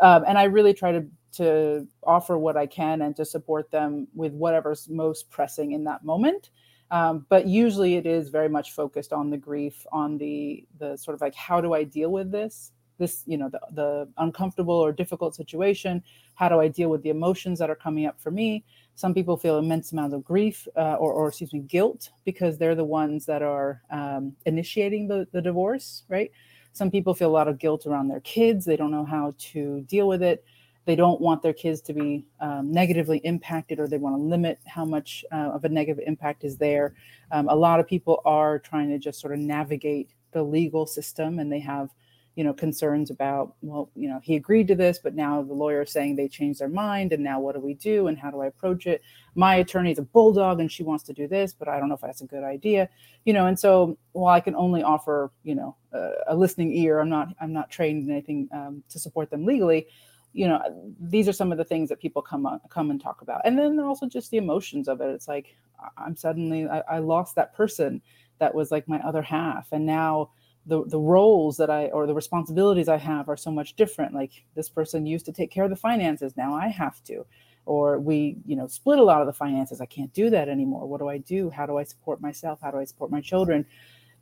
um, 0.00 0.24
and 0.26 0.38
I 0.38 0.44
really 0.44 0.74
try 0.74 0.92
to 0.92 1.06
to 1.32 1.86
offer 2.04 2.38
what 2.38 2.56
I 2.56 2.66
can 2.66 3.02
and 3.02 3.16
to 3.16 3.24
support 3.24 3.70
them 3.70 4.06
with 4.14 4.32
whatever's 4.32 4.88
most 4.88 5.30
pressing 5.30 5.72
in 5.72 5.84
that 5.84 6.04
moment. 6.04 6.50
Um, 6.90 7.26
but 7.28 7.46
usually 7.46 7.96
it 7.96 8.06
is 8.06 8.28
very 8.28 8.48
much 8.48 8.72
focused 8.72 9.12
on 9.12 9.30
the 9.30 9.36
grief, 9.36 9.84
on 9.90 10.18
the 10.18 10.66
the 10.78 10.96
sort 10.96 11.14
of 11.14 11.20
like 11.20 11.34
how 11.34 11.60
do 11.60 11.74
I 11.74 11.82
deal 11.84 12.10
with 12.10 12.30
this, 12.30 12.72
this 12.98 13.22
you 13.26 13.36
know 13.36 13.48
the 13.48 13.60
the 13.72 14.08
uncomfortable 14.18 14.74
or 14.74 14.92
difficult 14.92 15.34
situation. 15.34 16.02
How 16.34 16.48
do 16.48 16.60
I 16.60 16.68
deal 16.68 16.90
with 16.90 17.02
the 17.02 17.10
emotions 17.10 17.58
that 17.58 17.70
are 17.70 17.76
coming 17.76 18.06
up 18.06 18.20
for 18.20 18.30
me? 18.30 18.64
Some 18.94 19.14
people 19.14 19.36
feel 19.36 19.58
immense 19.58 19.92
amounts 19.92 20.14
of 20.14 20.24
grief 20.24 20.68
uh, 20.76 20.94
or, 20.94 21.12
or, 21.12 21.28
excuse 21.28 21.52
me, 21.52 21.60
guilt 21.60 22.10
because 22.24 22.58
they're 22.58 22.76
the 22.76 22.84
ones 22.84 23.26
that 23.26 23.42
are 23.42 23.82
um, 23.90 24.36
initiating 24.46 25.08
the, 25.08 25.26
the 25.32 25.42
divorce, 25.42 26.04
right? 26.08 26.30
Some 26.72 26.90
people 26.90 27.14
feel 27.14 27.28
a 27.28 27.32
lot 27.32 27.48
of 27.48 27.58
guilt 27.58 27.86
around 27.86 28.08
their 28.08 28.20
kids. 28.20 28.64
They 28.64 28.76
don't 28.76 28.90
know 28.90 29.04
how 29.04 29.34
to 29.38 29.80
deal 29.82 30.06
with 30.06 30.22
it. 30.22 30.44
They 30.86 30.96
don't 30.96 31.20
want 31.20 31.42
their 31.42 31.52
kids 31.52 31.80
to 31.82 31.94
be 31.94 32.26
um, 32.40 32.70
negatively 32.70 33.18
impacted 33.18 33.80
or 33.80 33.88
they 33.88 33.98
want 33.98 34.16
to 34.16 34.22
limit 34.22 34.58
how 34.66 34.84
much 34.84 35.24
uh, 35.32 35.50
of 35.52 35.64
a 35.64 35.68
negative 35.68 36.04
impact 36.06 36.44
is 36.44 36.56
there. 36.56 36.94
Um, 37.30 37.48
a 37.48 37.54
lot 37.54 37.80
of 37.80 37.86
people 37.86 38.20
are 38.24 38.58
trying 38.58 38.90
to 38.90 38.98
just 38.98 39.20
sort 39.20 39.32
of 39.32 39.38
navigate 39.38 40.10
the 40.32 40.42
legal 40.42 40.86
system 40.86 41.38
and 41.38 41.50
they 41.50 41.60
have 41.60 41.90
you 42.36 42.44
know 42.44 42.52
concerns 42.52 43.10
about 43.10 43.54
well 43.62 43.90
you 43.94 44.08
know 44.08 44.20
he 44.22 44.36
agreed 44.36 44.66
to 44.68 44.74
this 44.74 44.98
but 44.98 45.14
now 45.14 45.42
the 45.42 45.52
lawyer 45.52 45.82
is 45.82 45.92
saying 45.92 46.16
they 46.16 46.28
changed 46.28 46.60
their 46.60 46.68
mind 46.68 47.12
and 47.12 47.22
now 47.22 47.38
what 47.38 47.54
do 47.54 47.60
we 47.60 47.74
do 47.74 48.08
and 48.08 48.18
how 48.18 48.30
do 48.30 48.40
i 48.40 48.46
approach 48.46 48.86
it? 48.86 49.02
My 49.36 49.56
attorney 49.56 49.90
is 49.90 49.98
a 49.98 50.02
bulldog 50.02 50.60
and 50.60 50.70
she 50.70 50.82
wants 50.82 51.04
to 51.04 51.12
do 51.12 51.28
this 51.28 51.52
but 51.52 51.68
i 51.68 51.78
don't 51.78 51.88
know 51.88 51.94
if 51.94 52.00
that's 52.00 52.22
a 52.22 52.26
good 52.26 52.44
idea. 52.44 52.88
You 53.24 53.32
know 53.32 53.46
and 53.46 53.58
so 53.58 53.96
while 54.12 54.34
i 54.34 54.40
can 54.40 54.54
only 54.54 54.82
offer 54.82 55.30
you 55.42 55.54
know 55.54 55.76
a, 55.92 56.10
a 56.28 56.36
listening 56.36 56.72
ear 56.72 57.00
i'm 57.00 57.08
not 57.08 57.28
i'm 57.40 57.52
not 57.52 57.70
trained 57.70 58.04
in 58.04 58.10
anything 58.10 58.48
um, 58.52 58.82
to 58.90 58.98
support 58.98 59.30
them 59.30 59.44
legally 59.44 59.86
you 60.32 60.48
know 60.48 60.60
these 61.00 61.28
are 61.28 61.32
some 61.32 61.52
of 61.52 61.58
the 61.58 61.64
things 61.64 61.88
that 61.88 62.00
people 62.00 62.20
come 62.20 62.44
on, 62.44 62.60
come 62.68 62.90
and 62.90 63.00
talk 63.00 63.22
about. 63.22 63.40
And 63.44 63.56
then 63.56 63.78
also 63.78 64.06
just 64.06 64.32
the 64.32 64.38
emotions 64.38 64.88
of 64.88 65.00
it. 65.00 65.10
It's 65.10 65.28
like 65.28 65.54
i'm 65.98 66.16
suddenly 66.16 66.66
I, 66.66 66.80
I 66.80 66.98
lost 66.98 67.34
that 67.34 67.54
person 67.54 68.00
that 68.38 68.54
was 68.54 68.70
like 68.70 68.88
my 68.88 68.98
other 69.00 69.22
half 69.22 69.68
and 69.72 69.86
now 69.86 70.30
the 70.66 70.84
the 70.86 70.98
roles 70.98 71.56
that 71.58 71.70
I 71.70 71.86
or 71.86 72.06
the 72.06 72.14
responsibilities 72.14 72.88
I 72.88 72.96
have 72.96 73.28
are 73.28 73.36
so 73.36 73.50
much 73.50 73.74
different. 73.74 74.14
Like 74.14 74.32
this 74.54 74.68
person 74.68 75.06
used 75.06 75.26
to 75.26 75.32
take 75.32 75.50
care 75.50 75.64
of 75.64 75.70
the 75.70 75.76
finances, 75.76 76.36
now 76.36 76.54
I 76.54 76.68
have 76.68 77.02
to. 77.04 77.26
Or 77.66 77.98
we, 77.98 78.36
you 78.44 78.56
know, 78.56 78.66
split 78.66 78.98
a 78.98 79.02
lot 79.02 79.22
of 79.22 79.26
the 79.26 79.32
finances. 79.32 79.80
I 79.80 79.86
can't 79.86 80.12
do 80.12 80.28
that 80.30 80.48
anymore. 80.48 80.86
What 80.86 81.00
do 81.00 81.08
I 81.08 81.18
do? 81.18 81.48
How 81.48 81.64
do 81.64 81.78
I 81.78 81.84
support 81.84 82.20
myself? 82.20 82.60
How 82.62 82.70
do 82.70 82.78
I 82.78 82.84
support 82.84 83.10
my 83.10 83.20
children? 83.20 83.64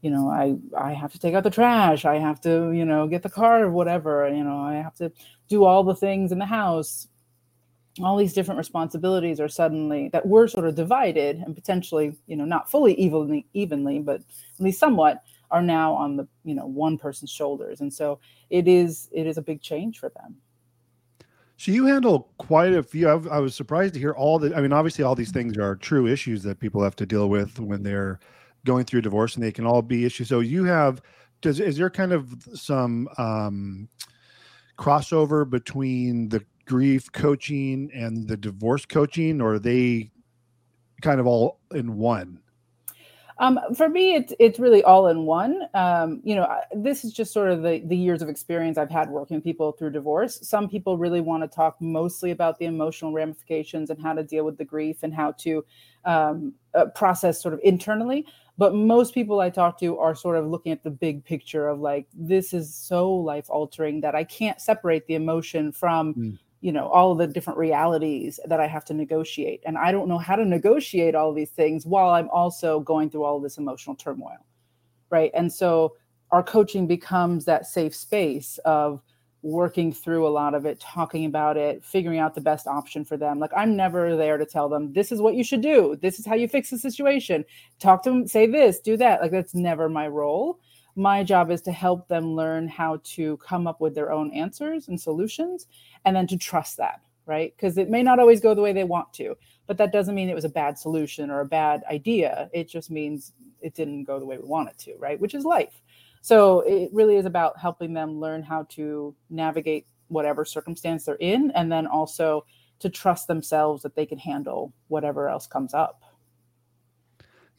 You 0.00 0.11
know, 0.11 0.28
I 0.28 0.57
I 0.76 0.93
have 0.93 1.12
to 1.12 1.19
take 1.19 1.35
out 1.35 1.45
the 1.45 1.50
trash. 1.50 2.05
I 2.05 2.19
have 2.19 2.40
to, 2.43 2.73
you 2.73 2.85
know, 2.85 3.07
get 3.07 3.23
the 3.23 3.31
car 3.31 3.64
or 3.64 3.71
whatever. 3.71 4.28
You 4.28 4.45
know, 4.45 4.59
I 4.59 4.75
have 4.75 4.95
to 4.97 5.12
do 5.49 5.64
all 5.64 5.85
the 5.85 5.95
things 5.95 6.33
in 6.33 6.38
the 6.38 6.47
house. 6.47 7.09
All 8.02 8.17
these 8.17 8.33
different 8.33 8.59
responsibilities 8.59 9.38
are 9.38 9.49
suddenly 9.49 10.09
that 10.09 10.26
we're 10.26 10.49
sort 10.49 10.67
of 10.67 10.75
divided 10.75 11.37
and 11.37 11.55
potentially, 11.55 12.17
you 12.26 12.37
know, 12.37 12.47
not 12.47 12.71
fully 12.71 12.95
evenly, 12.95 13.47
evenly, 13.52 13.99
but 13.99 14.17
at 14.21 14.61
least 14.61 14.81
somewhat 14.81 15.23
are 15.52 15.62
now 15.62 15.92
on 15.92 16.16
the 16.16 16.26
you 16.44 16.54
know 16.54 16.66
one 16.66 16.99
person's 16.99 17.30
shoulders. 17.30 17.80
And 17.80 17.92
so 17.92 18.18
it 18.50 18.66
is 18.66 19.09
it 19.12 19.26
is 19.26 19.38
a 19.38 19.42
big 19.42 19.61
change 19.61 19.99
for 19.99 20.09
them. 20.09 20.37
So 21.59 21.71
you 21.71 21.87
handle 21.87 22.32
quite 22.38 22.73
a 22.73 22.82
few. 22.82 23.09
I've, 23.09 23.28
i 23.28 23.38
was 23.38 23.54
surprised 23.54 23.94
to 23.94 24.00
hear 24.00 24.12
all 24.12 24.38
the 24.38 24.56
i 24.56 24.61
mean 24.61 24.73
obviously 24.73 25.04
all 25.04 25.14
these 25.14 25.30
things 25.30 25.56
are 25.59 25.76
true 25.76 26.09
issues 26.09 26.42
that 26.42 26.59
people 26.59 26.82
have 26.82 26.97
to 26.97 27.06
deal 27.06 27.28
with 27.28 27.61
when 27.61 27.82
they're 27.82 28.18
going 28.64 28.85
through 28.85 29.02
divorce 29.02 29.35
and 29.35 29.44
they 29.44 29.52
can 29.52 29.66
all 29.66 29.82
be 29.82 30.04
issues. 30.04 30.28
So 30.28 30.40
you 30.40 30.64
have 30.64 31.02
does 31.42 31.61
is 31.61 31.76
there 31.76 31.90
kind 31.90 32.12
of 32.12 32.35
some 32.54 33.09
um 33.18 33.88
crossover 34.78 35.49
between 35.49 36.30
the 36.30 36.44
grief 36.64 37.12
coaching 37.12 37.90
and 37.92 38.26
the 38.26 38.37
divorce 38.37 38.87
coaching 38.87 39.40
or 39.40 39.54
are 39.54 39.59
they 39.59 40.11
kind 41.02 41.21
of 41.21 41.26
all 41.26 41.59
in 41.75 41.97
one 41.97 42.40
um, 43.43 43.59
for 43.75 43.89
me, 43.89 44.15
it's 44.15 44.33
it's 44.39 44.61
really 44.61 44.85
all 44.85 45.09
in 45.09 45.27
one. 45.27 45.63
Um, 45.75 46.21
you 46.23 46.37
know, 46.37 46.49
this 46.73 47.05
is 47.05 47.13
just 47.13 47.33
sort 47.33 47.51
of 47.51 47.63
the 47.63 47.83
the 47.87 47.97
years 47.97 48.23
of 48.23 48.29
experience 48.29 48.79
I've 48.79 48.89
had 48.89 49.11
working 49.11 49.37
with 49.37 49.43
people 49.43 49.73
through 49.73 49.91
divorce. 49.91 50.39
Some 50.47 50.69
people 50.69 50.97
really 50.97 51.21
want 51.21 51.43
to 51.43 51.49
talk 51.49 51.77
mostly 51.81 52.31
about 52.31 52.61
the 52.61 52.67
emotional 52.67 53.13
ramifications 53.13 53.91
and 53.91 54.01
how 54.01 54.13
to 54.13 54.23
deal 54.23 54.45
with 54.45 54.59
the 54.59 54.65
grief 54.65 55.03
and 55.03 55.13
how 55.13 55.33
to 55.33 55.65
um, 56.05 56.55
uh, 56.75 56.87
process 56.95 57.43
sort 57.43 57.53
of 57.53 57.59
internally. 57.65 58.25
But 58.59 58.77
most 58.77 59.13
people 59.13 59.41
I 59.41 59.51
talk 59.51 59.77
to 59.81 59.99
are 59.99 60.15
sort 60.15 60.37
of 60.37 60.47
looking 60.47 60.71
at 60.71 60.85
the 60.85 60.91
big 60.91 61.25
picture 61.25 61.69
of 61.69 61.81
like, 61.81 62.07
this 62.15 62.53
is 62.53 62.73
so 62.73 63.13
life 63.13 63.51
altering 63.51 64.03
that 64.03 64.15
I 64.15 64.23
can't 64.23 64.61
separate 64.61 65.07
the 65.09 65.17
emotion 65.17 65.73
from. 65.73 66.15
Mm 66.15 66.39
you 66.62 66.73
know 66.73 66.88
all 66.88 67.14
the 67.14 67.26
different 67.26 67.59
realities 67.59 68.40
that 68.47 68.61
i 68.61 68.66
have 68.66 68.85
to 68.85 68.95
negotiate 68.95 69.62
and 69.66 69.76
i 69.76 69.92
don't 69.92 70.09
know 70.09 70.16
how 70.16 70.37
to 70.37 70.45
negotiate 70.45 71.14
all 71.14 71.33
these 71.35 71.50
things 71.50 71.85
while 71.85 72.11
i'm 72.11 72.31
also 72.31 72.81
going 72.81 73.11
through 73.11 73.25
all 73.25 73.38
this 73.40 73.59
emotional 73.59 73.95
turmoil 73.95 74.38
right 75.11 75.31
and 75.35 75.52
so 75.52 75.92
our 76.31 76.42
coaching 76.42 76.87
becomes 76.87 77.45
that 77.45 77.66
safe 77.66 77.95
space 77.95 78.59
of 78.64 79.02
working 79.42 79.92
through 79.92 80.26
a 80.26 80.31
lot 80.31 80.54
of 80.54 80.64
it, 80.64 80.81
talking 80.81 81.25
about 81.25 81.57
it, 81.57 81.85
figuring 81.85 82.21
out 82.21 82.35
the 82.35 82.40
best 82.40 82.66
option 82.66 83.04
for 83.04 83.16
them. 83.16 83.38
Like 83.38 83.50
I'm 83.57 83.76
never 83.76 84.16
there 84.16 84.38
to 84.38 84.47
tell 84.47 84.69
them 84.69 84.92
this 84.92 85.11
is 85.12 85.21
what 85.21 85.35
you 85.35 85.45
should 85.45 85.61
do. 85.61 85.99
This 86.00 86.19
is 86.19 86.26
how 86.26 86.37
you 86.37 86.49
fix 86.49 86.71
the 86.71 86.78
situation. 86.78 87.45
Talk 87.81 88.04
to 88.04 88.11
them, 88.11 88.26
say 88.26 88.47
this, 88.47 88.78
do 88.78 88.97
that. 88.99 89.21
Like 89.21 89.33
that's 89.33 89.54
never 89.54 89.88
my 89.88 90.07
role. 90.07 90.61
My 90.95 91.25
job 91.25 91.51
is 91.51 91.63
to 91.63 91.73
help 91.73 92.09
them 92.09 92.35
learn 92.35 92.69
how 92.69 93.01
to 93.05 93.39
come 93.39 93.67
up 93.67 93.81
with 93.81 93.95
their 93.95 94.13
own 94.13 94.31
answers 94.33 94.89
and 94.89 95.01
solutions 95.01 95.67
and 96.05 96.15
then 96.15 96.27
to 96.27 96.37
trust 96.37 96.77
that, 96.77 97.01
right? 97.25 97.55
Because 97.57 97.79
it 97.79 97.89
may 97.89 98.03
not 98.03 98.19
always 98.19 98.41
go 98.41 98.55
the 98.55 98.61
way 98.61 98.73
they 98.73 98.85
want 98.85 99.13
to, 99.15 99.35
but 99.67 99.79
that 99.79 99.93
doesn't 99.93 100.15
mean 100.15 100.29
it 100.29 100.35
was 100.35 100.45
a 100.45 100.51
bad 100.51 100.79
solution 100.79 101.31
or 101.31 101.41
a 101.41 101.47
bad 101.47 101.83
idea. 101.91 102.51
It 102.53 102.69
just 102.69 102.91
means 102.91 103.33
it 103.61 103.75
didn't 103.75 104.05
go 104.05 104.19
the 104.19 104.27
way 104.27 104.37
we 104.37 104.47
want 104.47 104.69
it 104.69 104.79
to, 104.81 104.95
right? 104.99 105.19
Which 105.19 105.35
is 105.35 105.45
life. 105.45 105.81
So 106.21 106.61
it 106.61 106.91
really 106.93 107.17
is 107.17 107.27
about 107.27 107.59
helping 107.59 107.95
them 107.95 108.21
learn 108.21 108.43
how 108.43 108.65
to 108.71 109.15
navigate 109.31 109.87
whatever 110.09 110.45
circumstance 110.45 111.05
they're 111.05 111.15
in, 111.17 111.51
and 111.53 111.73
then 111.73 111.87
also 111.87 112.45
to 112.81 112.91
trust 112.91 113.29
themselves 113.29 113.83
that 113.83 113.95
they 113.95 114.05
can 114.05 114.19
handle 114.19 114.73
whatever 114.89 115.29
else 115.29 115.47
comes 115.47 115.73
up. 115.73 116.03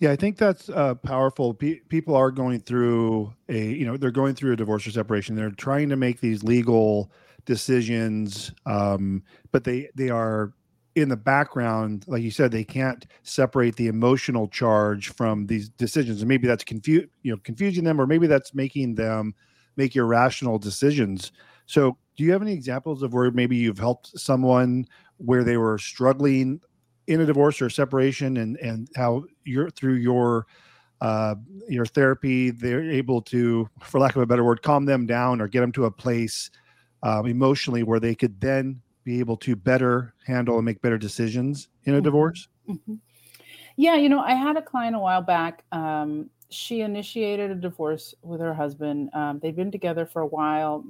Yeah, 0.03 0.12
I 0.12 0.17
think 0.17 0.36
that's 0.38 0.67
uh, 0.67 0.95
powerful. 0.95 1.53
P- 1.53 1.79
people 1.88 2.13
are 2.13 2.29
going 2.29 2.60
through 2.60 3.33
a, 3.48 3.69
you 3.72 3.86
know, 3.86 3.95
they're 3.95 4.12
going 4.12 4.36
through 4.36 4.51
a 4.51 4.55
divorce 4.57 4.86
or 4.86 4.91
separation. 4.91 5.33
They're 5.33 5.50
trying 5.51 5.88
to 5.88 5.95
make 5.95 6.19
these 6.19 6.43
legal 6.43 7.10
decisions, 7.45 8.51
um, 8.65 9.24
but 9.53 9.63
they 9.63 9.88
they 9.95 10.10
are 10.10 10.51
in 10.98 11.07
the 11.07 11.15
background, 11.15 12.03
like 12.05 12.22
you 12.22 12.31
said, 12.31 12.51
they 12.51 12.65
can't 12.65 13.05
separate 13.22 13.77
the 13.77 13.88
emotional 13.88 14.50
charge 14.50 15.07
from 15.13 15.48
these 15.48 15.69
decisions, 15.69 16.19
and 16.22 16.27
maybe 16.27 16.48
that's 16.50 16.65
confuse 16.65 17.07
you 17.22 17.31
know 17.31 17.38
confusing 17.45 17.86
them, 17.86 18.01
or 18.01 18.05
maybe 18.05 18.27
that's 18.27 18.53
making 18.53 18.95
them 18.95 19.33
make 19.77 19.95
irrational 19.95 20.60
decisions. 20.60 21.31
So, 21.65 21.98
do 22.17 22.25
you 22.25 22.33
have 22.33 22.41
any 22.41 22.51
examples 22.51 23.03
of 23.03 23.13
where 23.13 23.31
maybe 23.31 23.55
you've 23.55 23.79
helped 23.79 24.19
someone 24.19 24.86
where 25.15 25.45
they 25.45 25.55
were 25.55 25.77
struggling 25.77 26.60
in 27.07 27.22
a 27.22 27.25
divorce 27.25 27.62
or 27.62 27.69
separation, 27.69 28.38
and 28.38 28.57
and 28.57 28.89
how 28.95 29.24
you're 29.43 29.69
through 29.69 29.95
your 29.95 30.45
uh, 31.01 31.36
your 31.67 31.86
therapy, 31.86 32.50
they're 32.50 32.89
able 32.89 33.22
to, 33.22 33.69
for 33.81 34.00
lack 34.00 34.15
of 34.15 34.22
a 34.22 34.25
better 34.25 34.43
word, 34.43 34.62
calm 34.62 34.86
them 34.86 35.05
down 35.05 35.41
or 35.41 35.50
get 35.50 35.60
them 35.60 35.72
to 35.74 35.83
a 35.83 35.91
place 35.91 36.50
um, 37.03 37.25
emotionally 37.27 37.83
where 37.83 38.00
they 38.00 38.15
could 38.15 38.39
then 38.39 38.81
be 39.03 39.19
able 39.19 39.36
to 39.36 39.55
better 39.55 40.13
handle 40.25 40.55
and 40.55 40.65
make 40.65 40.81
better 40.81 40.98
decisions 40.98 41.67
in 41.83 41.93
a 41.93 41.98
mm-hmm. 41.98 42.05
divorce? 42.05 42.48
Mm-hmm. 42.69 42.95
Yeah, 43.75 43.95
you 43.95 44.07
know, 44.07 44.22
I 44.22 44.33
had 44.33 44.55
a 44.55 44.62
client 44.62 44.95
a 44.95 45.00
while 45.00 45.22
back. 45.22 45.65
Um, 45.74 46.29
she 46.50 46.81
initiated 46.81 47.51
a 47.51 47.55
divorce 47.55 48.13
with 48.22 48.39
her 48.39 48.53
husband. 48.53 49.10
Um, 49.13 49.39
they've 49.39 49.55
been 49.55 49.72
together 49.72 50.05
for 50.05 50.22
a 50.22 50.27
while, 50.27 50.86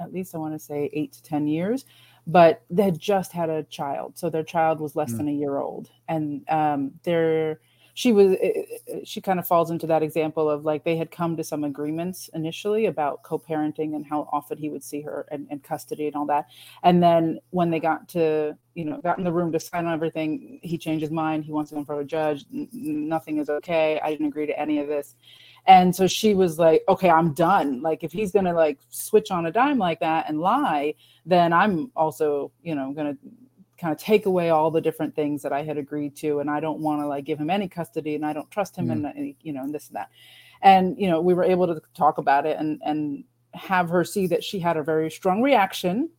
at 0.00 0.12
least 0.12 0.34
I 0.34 0.38
want 0.38 0.54
to 0.54 0.58
say 0.58 0.90
eight 0.92 1.12
to 1.12 1.22
10 1.22 1.46
years, 1.46 1.86
but 2.28 2.62
they 2.68 2.82
had 2.84 2.98
just 2.98 3.32
had 3.32 3.48
a 3.48 3.64
child. 3.64 4.18
So 4.18 4.28
their 4.28 4.44
child 4.44 4.80
was 4.80 4.94
less 4.94 5.12
mm. 5.12 5.16
than 5.16 5.28
a 5.28 5.32
year 5.32 5.56
old. 5.56 5.90
And 6.08 6.44
um, 6.50 6.92
they're, 7.02 7.58
she 7.94 8.12
was 8.12 8.36
eh, 8.40 8.62
eh, 8.86 8.98
she 9.02 9.20
kind 9.20 9.40
of 9.40 9.46
falls 9.46 9.72
into 9.72 9.86
that 9.88 10.04
example 10.04 10.48
of 10.48 10.64
like 10.64 10.84
they 10.84 10.96
had 10.96 11.10
come 11.10 11.36
to 11.36 11.42
some 11.42 11.64
agreements 11.64 12.30
initially 12.32 12.86
about 12.86 13.24
co-parenting 13.24 13.96
and 13.96 14.06
how 14.06 14.28
often 14.30 14.56
he 14.56 14.68
would 14.68 14.84
see 14.84 15.00
her 15.00 15.26
and, 15.32 15.48
and, 15.50 15.64
custody 15.64 16.06
and 16.06 16.14
all 16.14 16.24
that 16.24 16.46
and 16.84 17.02
then 17.02 17.40
when 17.50 17.70
they 17.70 17.80
got 17.80 18.08
to 18.08 18.56
you 18.74 18.84
know 18.84 19.00
got 19.02 19.18
in 19.18 19.24
the 19.24 19.32
room 19.32 19.50
to 19.50 19.58
sign 19.58 19.84
on 19.84 19.92
everything 19.92 20.60
he 20.62 20.78
changed 20.78 21.02
his 21.02 21.10
mind 21.10 21.44
he 21.44 21.50
wants 21.50 21.70
to 21.70 21.74
go 21.74 21.80
in 21.80 21.84
front 21.84 22.00
of 22.00 22.06
a 22.06 22.08
judge 22.08 22.44
nothing 22.72 23.38
is 23.38 23.50
okay 23.50 23.98
i 24.04 24.10
didn't 24.10 24.26
agree 24.26 24.46
to 24.46 24.56
any 24.56 24.78
of 24.78 24.86
this 24.86 25.16
and 25.66 25.94
so 25.94 26.06
she 26.06 26.34
was 26.34 26.58
like 26.58 26.82
okay 26.88 27.10
i'm 27.10 27.32
done 27.32 27.80
like 27.82 28.02
if 28.04 28.12
he's 28.12 28.32
gonna 28.32 28.52
like 28.52 28.78
switch 28.88 29.30
on 29.30 29.46
a 29.46 29.52
dime 29.52 29.78
like 29.78 30.00
that 30.00 30.28
and 30.28 30.40
lie 30.40 30.94
then 31.26 31.52
i'm 31.52 31.90
also 31.96 32.50
you 32.62 32.74
know 32.74 32.92
gonna 32.92 33.16
kind 33.78 33.92
of 33.92 33.98
take 33.98 34.26
away 34.26 34.50
all 34.50 34.70
the 34.70 34.80
different 34.80 35.14
things 35.14 35.40
that 35.42 35.52
I 35.52 35.62
had 35.62 35.78
agreed 35.78 36.16
to, 36.16 36.40
and 36.40 36.50
I 36.50 36.60
don't 36.60 36.80
want 36.80 37.00
to 37.00 37.06
like 37.06 37.24
give 37.24 37.38
him 37.38 37.48
any 37.48 37.68
custody, 37.68 38.14
and 38.14 38.26
I 38.26 38.32
don't 38.32 38.50
trust 38.50 38.76
him, 38.76 38.88
mm. 38.88 38.92
and 39.16 39.34
you 39.42 39.52
know, 39.52 39.62
and 39.62 39.72
this 39.72 39.88
and 39.88 39.96
that, 39.96 40.10
and 40.62 40.98
you 40.98 41.08
know, 41.08 41.20
we 41.20 41.32
were 41.32 41.44
able 41.44 41.66
to 41.68 41.80
talk 41.94 42.18
about 42.18 42.44
it 42.44 42.58
and 42.58 42.80
and 42.84 43.24
have 43.54 43.88
her 43.88 44.04
see 44.04 44.26
that 44.26 44.44
she 44.44 44.58
had 44.58 44.76
a 44.76 44.82
very 44.82 45.10
strong 45.10 45.40
reaction, 45.40 46.10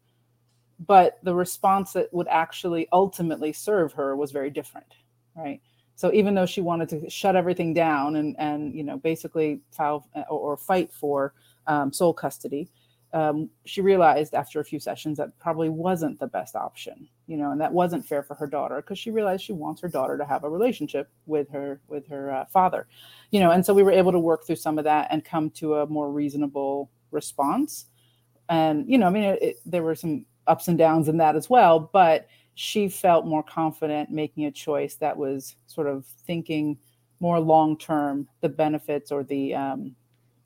but 0.79 1.19
the 1.23 1.35
response 1.35 1.93
that 1.93 2.11
would 2.13 2.27
actually 2.29 2.87
ultimately 2.91 3.53
serve 3.53 3.93
her 3.93 4.15
was 4.15 4.31
very 4.31 4.49
different, 4.49 4.87
right? 5.35 5.61
So 5.99 6.13
even 6.13 6.33
though 6.33 6.45
she 6.45 6.61
wanted 6.61 6.87
to 6.89 7.09
shut 7.09 7.35
everything 7.35 7.73
down 7.73 8.15
and 8.15 8.33
and 8.39 8.73
you 8.73 8.85
know 8.85 8.95
basically 8.95 9.59
file 9.71 10.07
or, 10.29 10.53
or 10.53 10.57
fight 10.57 10.93
for 10.93 11.33
um, 11.67 11.91
sole 11.91 12.13
custody, 12.13 12.69
um, 13.11 13.49
she 13.65 13.81
realized 13.81 14.33
after 14.33 14.61
a 14.61 14.63
few 14.63 14.79
sessions 14.79 15.17
that 15.17 15.37
probably 15.39 15.67
wasn't 15.67 16.17
the 16.17 16.27
best 16.27 16.55
option 16.55 17.09
you 17.27 17.35
know 17.35 17.51
and 17.51 17.59
that 17.59 17.73
wasn't 17.73 18.05
fair 18.05 18.23
for 18.23 18.35
her 18.35 18.47
daughter 18.47 18.77
because 18.77 18.97
she 18.97 19.11
realized 19.11 19.43
she 19.43 19.51
wants 19.51 19.81
her 19.81 19.89
daughter 19.89 20.17
to 20.17 20.23
have 20.23 20.45
a 20.45 20.49
relationship 20.49 21.09
with 21.25 21.49
her 21.49 21.81
with 21.89 22.07
her 22.07 22.31
uh, 22.31 22.45
father 22.45 22.87
you 23.31 23.41
know 23.41 23.51
and 23.51 23.65
so 23.65 23.73
we 23.73 23.83
were 23.83 23.91
able 23.91 24.13
to 24.13 24.19
work 24.19 24.45
through 24.45 24.55
some 24.55 24.77
of 24.77 24.85
that 24.85 25.05
and 25.11 25.25
come 25.25 25.49
to 25.49 25.75
a 25.75 25.87
more 25.87 26.09
reasonable 26.09 26.89
response. 27.11 27.87
And 28.47 28.89
you 28.89 28.97
know 28.97 29.07
i 29.07 29.09
mean 29.09 29.23
it, 29.23 29.41
it, 29.41 29.55
there 29.65 29.83
were 29.83 29.95
some 29.95 30.25
ups 30.47 30.69
and 30.69 30.77
downs 30.77 31.09
in 31.09 31.17
that 31.17 31.35
as 31.35 31.49
well 31.49 31.89
but 31.91 32.27
she 32.61 32.89
felt 32.89 33.25
more 33.25 33.41
confident 33.41 34.11
making 34.11 34.43
a 34.43 34.51
choice 34.51 34.95
that 34.95 35.15
was 35.15 35.55
sort 35.65 35.87
of 35.87 36.05
thinking 36.27 36.77
more 37.21 37.39
long 37.39 37.77
term 37.77 38.27
the 38.41 38.49
benefits 38.49 39.13
or 39.13 39.23
the 39.23 39.55
um, 39.55 39.95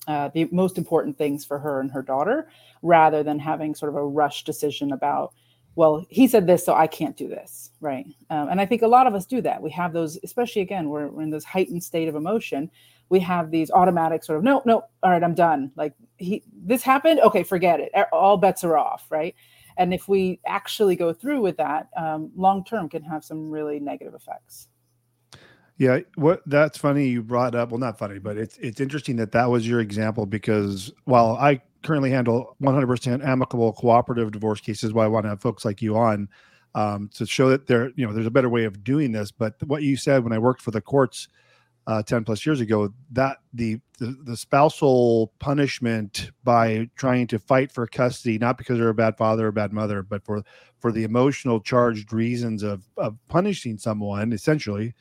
uh, 0.08 0.29
the 0.36 0.48
most 0.51 0.77
important 0.77 1.17
things 1.17 1.43
for 1.43 1.58
her 1.58 1.79
and 1.79 1.89
her 1.89 2.03
daughter 2.03 2.50
rather 2.84 3.24
than 3.24 3.39
having 3.39 3.74
sort 3.74 3.89
of 3.89 3.96
a 3.96 4.05
rush 4.05 4.43
decision 4.43 4.91
about 4.91 5.34
well 5.74 6.05
he 6.08 6.27
said 6.27 6.46
this 6.46 6.63
so 6.63 6.75
i 6.75 6.86
can't 6.86 7.17
do 7.17 7.27
this 7.27 7.72
right? 7.82 8.05
Um, 8.29 8.48
and 8.50 8.62
i 8.62 8.65
think 8.67 8.84
a 8.84 8.88
lot 8.88 9.08
of 9.08 9.15
us 9.15 9.25
do 9.25 9.41
that. 9.41 9.60
We 9.60 9.72
have 9.72 9.91
those 9.91 10.20
especially 10.24 10.62
again 10.62 10.89
we're, 10.89 11.08
we're 11.08 11.24
in 11.24 11.32
this 11.32 11.43
heightened 11.43 11.84
state 11.84 12.08
of 12.08 12.15
emotion. 12.15 12.70
We 13.10 13.22
have 13.22 13.50
these 13.50 13.72
automatic 13.72 14.24
sort 14.24 14.38
of 14.38 14.43
no 14.43 14.62
no 14.67 14.84
all 15.01 15.10
right 15.10 15.24
i'm 15.24 15.34
done. 15.34 15.72
Like 15.75 15.96
he 16.17 16.43
this 16.55 16.84
happened? 16.84 17.22
Okay 17.22 17.41
forget 17.41 17.79
it. 17.79 17.91
All 18.12 18.38
bets 18.38 18.63
are 18.63 18.77
off 18.77 19.08
right 19.10 19.34
and 19.77 19.93
if 19.93 20.07
we 20.07 20.39
actually 20.45 20.95
go 20.95 21.13
through 21.13 21.41
with 21.41 21.57
that 21.57 21.87
um, 21.97 22.31
long 22.35 22.63
term 22.63 22.89
can 22.89 23.03
have 23.03 23.23
some 23.23 23.49
really 23.49 23.79
negative 23.79 24.13
effects 24.13 24.67
yeah, 25.77 25.99
what 26.15 26.43
that's 26.45 26.77
funny 26.77 27.07
you 27.07 27.23
brought 27.23 27.55
up. 27.55 27.71
Well, 27.71 27.79
not 27.79 27.97
funny, 27.97 28.19
but 28.19 28.37
it's 28.37 28.57
it's 28.57 28.79
interesting 28.79 29.15
that 29.17 29.31
that 29.31 29.49
was 29.49 29.67
your 29.67 29.79
example 29.79 30.25
because 30.25 30.93
while 31.05 31.35
I 31.35 31.61
currently 31.83 32.11
handle 32.11 32.55
100% 32.61 33.25
amicable 33.25 33.73
cooperative 33.73 34.31
divorce 34.31 34.61
cases, 34.61 34.93
why 34.93 35.05
I 35.05 35.07
want 35.07 35.25
to 35.25 35.29
have 35.29 35.41
folks 35.41 35.65
like 35.65 35.81
you 35.81 35.97
on 35.97 36.29
um, 36.75 37.09
to 37.15 37.25
show 37.25 37.49
that 37.49 37.67
there, 37.67 37.91
you 37.95 38.07
know, 38.07 38.13
there's 38.13 38.27
a 38.27 38.31
better 38.31 38.49
way 38.49 38.63
of 38.65 38.83
doing 38.83 39.11
this. 39.11 39.31
But 39.31 39.55
what 39.65 39.83
you 39.83 39.97
said 39.97 40.23
when 40.23 40.31
I 40.31 40.37
worked 40.37 40.61
for 40.61 40.71
the 40.71 40.81
courts 40.81 41.27
uh, 41.85 42.01
10 42.01 42.23
plus 42.23 42.45
years 42.45 42.61
ago, 42.61 42.93
that 43.11 43.37
the, 43.53 43.79
the 43.99 44.17
the 44.23 44.37
spousal 44.37 45.33
punishment 45.39 46.31
by 46.43 46.89
trying 46.95 47.27
to 47.27 47.39
fight 47.39 47.71
for 47.71 47.85
custody, 47.87 48.37
not 48.37 48.57
because 48.57 48.77
they're 48.77 48.89
a 48.89 48.93
bad 48.93 49.17
father 49.17 49.47
or 49.47 49.51
bad 49.51 49.73
mother, 49.73 50.01
but 50.01 50.23
for 50.23 50.43
for 50.79 50.91
the 50.91 51.03
emotional 51.03 51.59
charged 51.59 52.13
reasons 52.13 52.63
of 52.63 52.83
of 52.97 53.17
punishing 53.27 53.77
someone, 53.77 54.31
essentially 54.31 54.93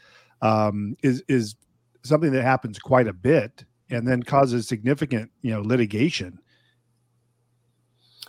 um, 0.42 0.96
is 1.02 1.22
is 1.28 1.54
something 2.02 2.32
that 2.32 2.42
happens 2.42 2.78
quite 2.78 3.06
a 3.06 3.12
bit 3.12 3.64
and 3.90 4.06
then 4.06 4.22
causes 4.22 4.66
significant 4.66 5.30
you 5.42 5.52
know 5.52 5.60
litigation. 5.60 6.38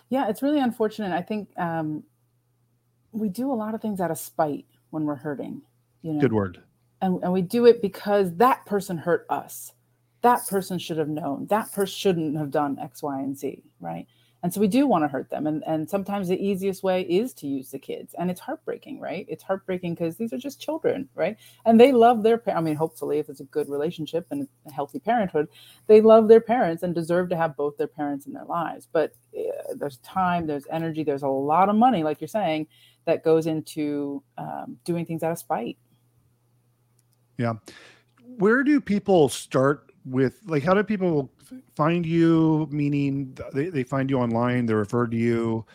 Yeah 0.09 0.29
it's 0.29 0.43
really 0.43 0.59
unfortunate. 0.59 1.11
I 1.11 1.23
think 1.23 1.49
um, 1.57 2.03
we 3.11 3.29
do 3.29 3.51
a 3.51 3.55
lot 3.55 3.73
of 3.73 3.81
things 3.81 3.99
out 3.99 4.11
of 4.11 4.19
spite 4.19 4.65
when 4.91 5.05
we're 5.05 5.15
hurting 5.15 5.63
you 6.03 6.13
know? 6.13 6.19
Good 6.19 6.33
word 6.33 6.61
and, 7.03 7.21
and 7.21 7.33
we 7.33 7.41
do 7.41 7.65
it 7.65 7.81
because 7.81 8.33
that 8.37 8.65
person 8.65 8.97
hurt 8.97 9.25
us. 9.29 9.73
That 10.21 10.47
person 10.47 10.79
should 10.79 10.97
have 10.97 11.09
known. 11.09 11.47
That 11.47 11.69
person 11.73 11.93
shouldn't 11.93 12.37
have 12.37 12.49
done 12.49 12.79
x 12.79 13.03
y 13.03 13.19
and 13.19 13.37
z 13.37 13.61
right? 13.81 14.07
And 14.41 14.53
so 14.53 14.59
we 14.59 14.67
do 14.67 14.87
want 14.87 15.03
to 15.03 15.09
hurt 15.09 15.29
them. 15.29 15.45
And 15.45 15.61
and 15.67 15.89
sometimes 15.89 16.29
the 16.29 16.41
easiest 16.41 16.81
way 16.81 17.01
is 17.01 17.33
to 17.35 17.47
use 17.47 17.71
the 17.71 17.79
kids. 17.79 18.15
And 18.17 18.31
it's 18.31 18.39
heartbreaking 18.39 19.01
right? 19.01 19.25
It's 19.27 19.43
heartbreaking 19.43 19.95
because 19.95 20.15
these 20.15 20.31
are 20.31 20.37
just 20.37 20.61
children 20.61 21.09
right? 21.13 21.35
And 21.65 21.77
they 21.77 21.91
love 21.91 22.23
their 22.23 22.37
parents. 22.37 22.61
i 22.61 22.63
mean 22.63 22.77
hopefully 22.77 23.19
if 23.19 23.27
it's 23.27 23.41
a 23.41 23.55
good 23.55 23.67
relationship 23.67 24.25
and 24.31 24.47
a 24.65 24.71
healthy 24.71 24.99
parenthood 24.99 25.49
they 25.87 25.99
love 25.99 26.29
their 26.29 26.41
parents 26.41 26.83
and 26.83 26.95
deserve 26.95 27.27
to 27.29 27.35
have 27.35 27.57
both 27.57 27.75
their 27.75 27.87
parents 27.99 28.27
in 28.27 28.31
their 28.31 28.45
lives. 28.45 28.87
But 28.93 29.11
uh, 29.37 29.73
there's 29.75 29.97
time 29.97 30.47
there's 30.47 30.67
energy 30.71 31.03
there's 31.03 31.23
a 31.23 31.27
lot 31.27 31.67
of 31.67 31.75
money 31.75 32.01
like 32.01 32.21
you're 32.21 32.29
saying 32.29 32.67
that 33.03 33.25
goes 33.25 33.45
into 33.45 34.23
um, 34.37 34.77
doing 34.85 35.05
things 35.05 35.21
out 35.21 35.33
of 35.33 35.37
spite 35.37 35.77
yeah. 37.37 37.53
Where 38.37 38.63
do 38.63 38.79
people 38.81 39.29
start 39.29 39.91
with 40.05 40.39
like 40.45 40.63
how 40.63 40.73
do 40.73 40.83
people 40.83 41.31
find 41.75 42.05
you? 42.05 42.67
Meaning 42.71 43.37
they, 43.53 43.69
they 43.69 43.83
find 43.83 44.09
you 44.09 44.17
online 44.17 44.65
they're 44.65 44.77
referred 44.77 45.11
to 45.11 45.17
you. 45.17 45.65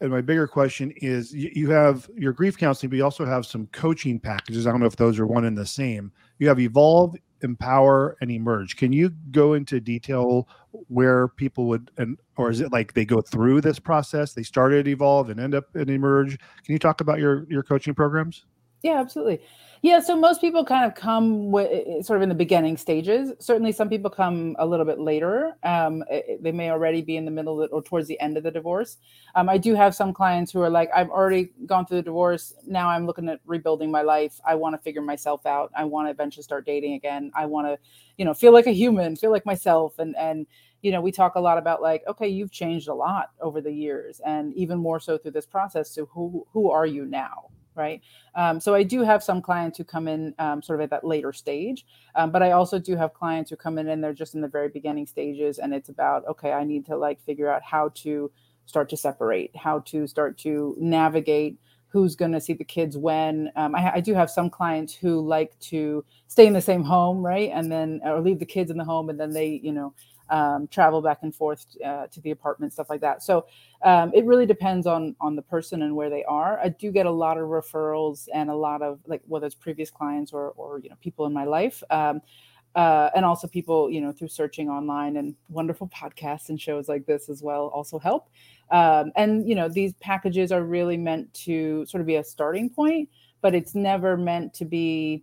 And 0.00 0.10
my 0.10 0.20
bigger 0.20 0.46
question 0.46 0.92
is 0.96 1.32
you 1.32 1.70
have 1.70 2.10
your 2.16 2.32
grief 2.32 2.58
counseling 2.58 2.90
but 2.90 2.96
you 2.96 3.04
also 3.04 3.24
have 3.24 3.46
some 3.46 3.66
coaching 3.68 4.18
packages. 4.18 4.66
I 4.66 4.70
don't 4.70 4.80
know 4.80 4.86
if 4.86 4.96
those 4.96 5.18
are 5.18 5.26
one 5.26 5.44
and 5.44 5.56
the 5.56 5.66
same. 5.66 6.12
You 6.38 6.48
have 6.48 6.60
evolve 6.60 7.16
empower 7.42 8.16
and 8.20 8.30
emerge. 8.30 8.76
Can 8.76 8.92
you 8.92 9.10
go 9.30 9.52
into 9.52 9.78
detail 9.78 10.48
where 10.88 11.28
people 11.28 11.66
would 11.66 11.90
and 11.98 12.18
or 12.36 12.50
is 12.50 12.60
it 12.60 12.72
like 12.72 12.94
they 12.94 13.04
go 13.04 13.20
through 13.20 13.60
this 13.60 13.78
process? 13.78 14.32
They 14.32 14.42
started 14.42 14.88
evolve 14.88 15.30
and 15.30 15.38
end 15.38 15.54
up 15.54 15.64
in 15.76 15.88
emerge. 15.88 16.38
Can 16.64 16.72
you 16.72 16.78
talk 16.78 17.00
about 17.00 17.18
your 17.18 17.46
your 17.48 17.62
coaching 17.62 17.94
programs 17.94 18.44
yeah, 18.84 19.00
absolutely. 19.00 19.40
Yeah, 19.80 20.00
so 20.00 20.16
most 20.16 20.40
people 20.40 20.64
kind 20.64 20.84
of 20.86 20.94
come 20.94 21.50
with, 21.50 22.04
sort 22.06 22.18
of 22.18 22.22
in 22.22 22.28
the 22.28 22.34
beginning 22.34 22.76
stages. 22.76 23.32
Certainly, 23.38 23.72
some 23.72 23.88
people 23.88 24.10
come 24.10 24.56
a 24.58 24.66
little 24.66 24.84
bit 24.86 24.98
later. 24.98 25.56
Um, 25.62 26.04
they 26.40 26.52
may 26.52 26.70
already 26.70 27.02
be 27.02 27.16
in 27.16 27.24
the 27.24 27.30
middle 27.30 27.66
or 27.70 27.82
towards 27.82 28.06
the 28.08 28.20
end 28.20 28.36
of 28.38 28.42
the 28.44 28.50
divorce. 28.50 28.98
Um, 29.34 29.48
I 29.48 29.58
do 29.58 29.74
have 29.74 29.94
some 29.94 30.12
clients 30.14 30.52
who 30.52 30.60
are 30.62 30.70
like, 30.70 30.90
I've 30.94 31.10
already 31.10 31.52
gone 31.66 31.86
through 31.86 31.98
the 31.98 32.02
divorce. 32.02 32.54
Now 32.66 32.88
I'm 32.90 33.06
looking 33.06 33.28
at 33.28 33.40
rebuilding 33.46 33.90
my 33.90 34.02
life. 34.02 34.40
I 34.46 34.54
want 34.54 34.74
to 34.74 34.80
figure 34.82 35.02
myself 35.02 35.46
out. 35.46 35.70
I 35.76 35.84
want 35.84 36.08
to 36.08 36.10
eventually 36.12 36.44
start 36.44 36.66
dating 36.66 36.94
again. 36.94 37.30
I 37.34 37.46
want 37.46 37.66
to, 37.66 37.78
you 38.18 38.24
know, 38.26 38.34
feel 38.34 38.52
like 38.54 38.66
a 38.66 38.72
human, 38.72 39.16
feel 39.16 39.32
like 39.32 39.46
myself, 39.46 39.98
and 39.98 40.16
and 40.16 40.46
you 40.82 40.92
know, 40.92 41.00
we 41.02 41.12
talk 41.12 41.36
a 41.36 41.40
lot 41.40 41.56
about 41.58 41.80
like, 41.82 42.02
okay, 42.06 42.28
you've 42.28 42.52
changed 42.52 42.88
a 42.88 42.94
lot 42.94 43.30
over 43.40 43.62
the 43.62 43.72
years, 43.72 44.20
and 44.26 44.54
even 44.54 44.78
more 44.78 45.00
so 45.00 45.16
through 45.18 45.32
this 45.32 45.46
process. 45.46 45.90
So 45.90 46.06
who 46.06 46.46
who 46.52 46.70
are 46.70 46.86
you 46.86 47.06
now? 47.06 47.50
Right? 47.74 48.00
Um, 48.34 48.60
so 48.60 48.74
I 48.74 48.82
do 48.82 49.02
have 49.02 49.22
some 49.22 49.42
clients 49.42 49.78
who 49.78 49.84
come 49.84 50.08
in 50.08 50.34
um, 50.38 50.62
sort 50.62 50.80
of 50.80 50.84
at 50.84 50.90
that 50.90 51.04
later 51.04 51.32
stage, 51.32 51.86
um, 52.14 52.30
but 52.30 52.42
I 52.42 52.52
also 52.52 52.78
do 52.78 52.96
have 52.96 53.14
clients 53.14 53.50
who 53.50 53.56
come 53.56 53.78
in 53.78 53.88
and 53.88 54.02
they're 54.02 54.12
just 54.12 54.34
in 54.34 54.40
the 54.40 54.48
very 54.48 54.68
beginning 54.68 55.06
stages, 55.06 55.58
and 55.58 55.74
it's 55.74 55.88
about 55.88 56.26
okay, 56.28 56.52
I 56.52 56.64
need 56.64 56.86
to 56.86 56.96
like 56.96 57.20
figure 57.22 57.50
out 57.50 57.62
how 57.62 57.90
to 57.96 58.30
start 58.66 58.88
to 58.90 58.96
separate, 58.96 59.54
how 59.56 59.80
to 59.80 60.06
start 60.06 60.38
to 60.38 60.74
navigate 60.78 61.58
who's 61.94 62.16
going 62.16 62.32
to 62.32 62.40
see 62.40 62.54
the 62.54 62.64
kids 62.64 62.98
when. 62.98 63.52
Um, 63.54 63.72
I, 63.76 63.92
I, 63.94 64.00
do 64.00 64.14
have 64.14 64.28
some 64.28 64.50
clients 64.50 64.92
who 64.92 65.20
like 65.20 65.56
to 65.60 66.04
stay 66.26 66.44
in 66.44 66.52
the 66.52 66.60
same 66.60 66.82
home, 66.82 67.24
right, 67.24 67.52
and 67.54 67.70
then 67.70 68.00
or 68.04 68.20
leave 68.20 68.40
the 68.40 68.44
kids 68.44 68.72
in 68.72 68.76
the 68.76 68.84
home, 68.84 69.10
and 69.10 69.20
then 69.20 69.32
they, 69.32 69.60
you 69.62 69.70
know, 69.70 69.94
um, 70.30 70.66
travel 70.68 71.02
back 71.02 71.18
and 71.22 71.34
forth 71.34 71.66
uh, 71.84 72.06
to 72.08 72.20
the 72.20 72.30
apartment, 72.30 72.72
stuff 72.72 72.88
like 72.90 73.00
that. 73.00 73.22
So 73.22 73.46
um, 73.82 74.10
it 74.14 74.24
really 74.24 74.46
depends 74.46 74.86
on 74.86 75.14
on 75.20 75.36
the 75.36 75.42
person 75.42 75.82
and 75.82 75.94
where 75.94 76.10
they 76.10 76.24
are. 76.24 76.58
I 76.58 76.68
do 76.68 76.90
get 76.90 77.06
a 77.06 77.10
lot 77.10 77.38
of 77.38 77.48
referrals 77.48 78.28
and 78.32 78.50
a 78.50 78.54
lot 78.54 78.82
of 78.82 79.00
like 79.06 79.22
whether 79.26 79.46
it's 79.46 79.54
previous 79.54 79.90
clients 79.90 80.32
or 80.32 80.50
or 80.56 80.80
you 80.80 80.90
know 80.90 80.96
people 81.00 81.26
in 81.26 81.32
my 81.32 81.44
life. 81.44 81.82
Um, 81.90 82.20
uh, 82.74 83.08
and 83.14 83.24
also 83.24 83.46
people 83.46 83.90
you 83.90 84.00
know 84.00 84.10
through 84.10 84.28
searching 84.28 84.68
online 84.68 85.16
and 85.16 85.34
wonderful 85.48 85.88
podcasts 85.88 86.48
and 86.48 86.60
shows 86.60 86.88
like 86.88 87.06
this 87.06 87.28
as 87.28 87.42
well 87.42 87.66
also 87.68 87.98
help 87.98 88.28
um, 88.72 89.12
and 89.16 89.48
you 89.48 89.54
know 89.54 89.68
these 89.68 89.92
packages 89.94 90.50
are 90.50 90.64
really 90.64 90.96
meant 90.96 91.32
to 91.32 91.86
sort 91.86 92.00
of 92.00 92.06
be 92.06 92.16
a 92.16 92.24
starting 92.24 92.68
point 92.68 93.08
but 93.42 93.54
it's 93.54 93.74
never 93.74 94.16
meant 94.16 94.52
to 94.52 94.64
be 94.64 95.22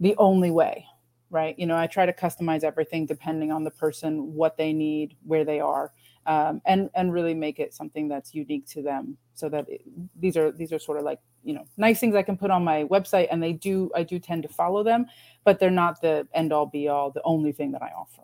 the 0.00 0.16
only 0.18 0.50
way 0.50 0.84
right? 1.32 1.58
You 1.58 1.66
know, 1.66 1.76
I 1.76 1.86
try 1.86 2.06
to 2.06 2.12
customize 2.12 2.62
everything 2.62 3.06
depending 3.06 3.50
on 3.50 3.64
the 3.64 3.70
person, 3.70 4.34
what 4.34 4.56
they 4.56 4.72
need, 4.72 5.16
where 5.24 5.44
they 5.44 5.58
are, 5.58 5.90
um, 6.26 6.60
and 6.66 6.90
and 6.94 7.12
really 7.12 7.34
make 7.34 7.58
it 7.58 7.74
something 7.74 8.06
that's 8.06 8.34
unique 8.34 8.66
to 8.68 8.82
them. 8.82 9.16
So 9.34 9.48
that 9.48 9.68
it, 9.68 9.82
these 10.20 10.36
are 10.36 10.52
these 10.52 10.72
are 10.72 10.78
sort 10.78 10.98
of 10.98 11.04
like 11.04 11.18
you 11.42 11.54
know 11.54 11.64
nice 11.78 11.98
things 11.98 12.14
I 12.14 12.22
can 12.22 12.36
put 12.36 12.50
on 12.50 12.62
my 12.62 12.84
website, 12.84 13.28
and 13.30 13.42
they 13.42 13.54
do 13.54 13.90
I 13.96 14.02
do 14.02 14.18
tend 14.18 14.42
to 14.44 14.48
follow 14.48 14.84
them, 14.84 15.06
but 15.42 15.58
they're 15.58 15.70
not 15.70 16.00
the 16.02 16.28
end 16.34 16.52
all 16.52 16.66
be 16.66 16.86
all, 16.88 17.10
the 17.10 17.22
only 17.24 17.50
thing 17.50 17.72
that 17.72 17.82
I 17.82 17.90
offer. 17.96 18.22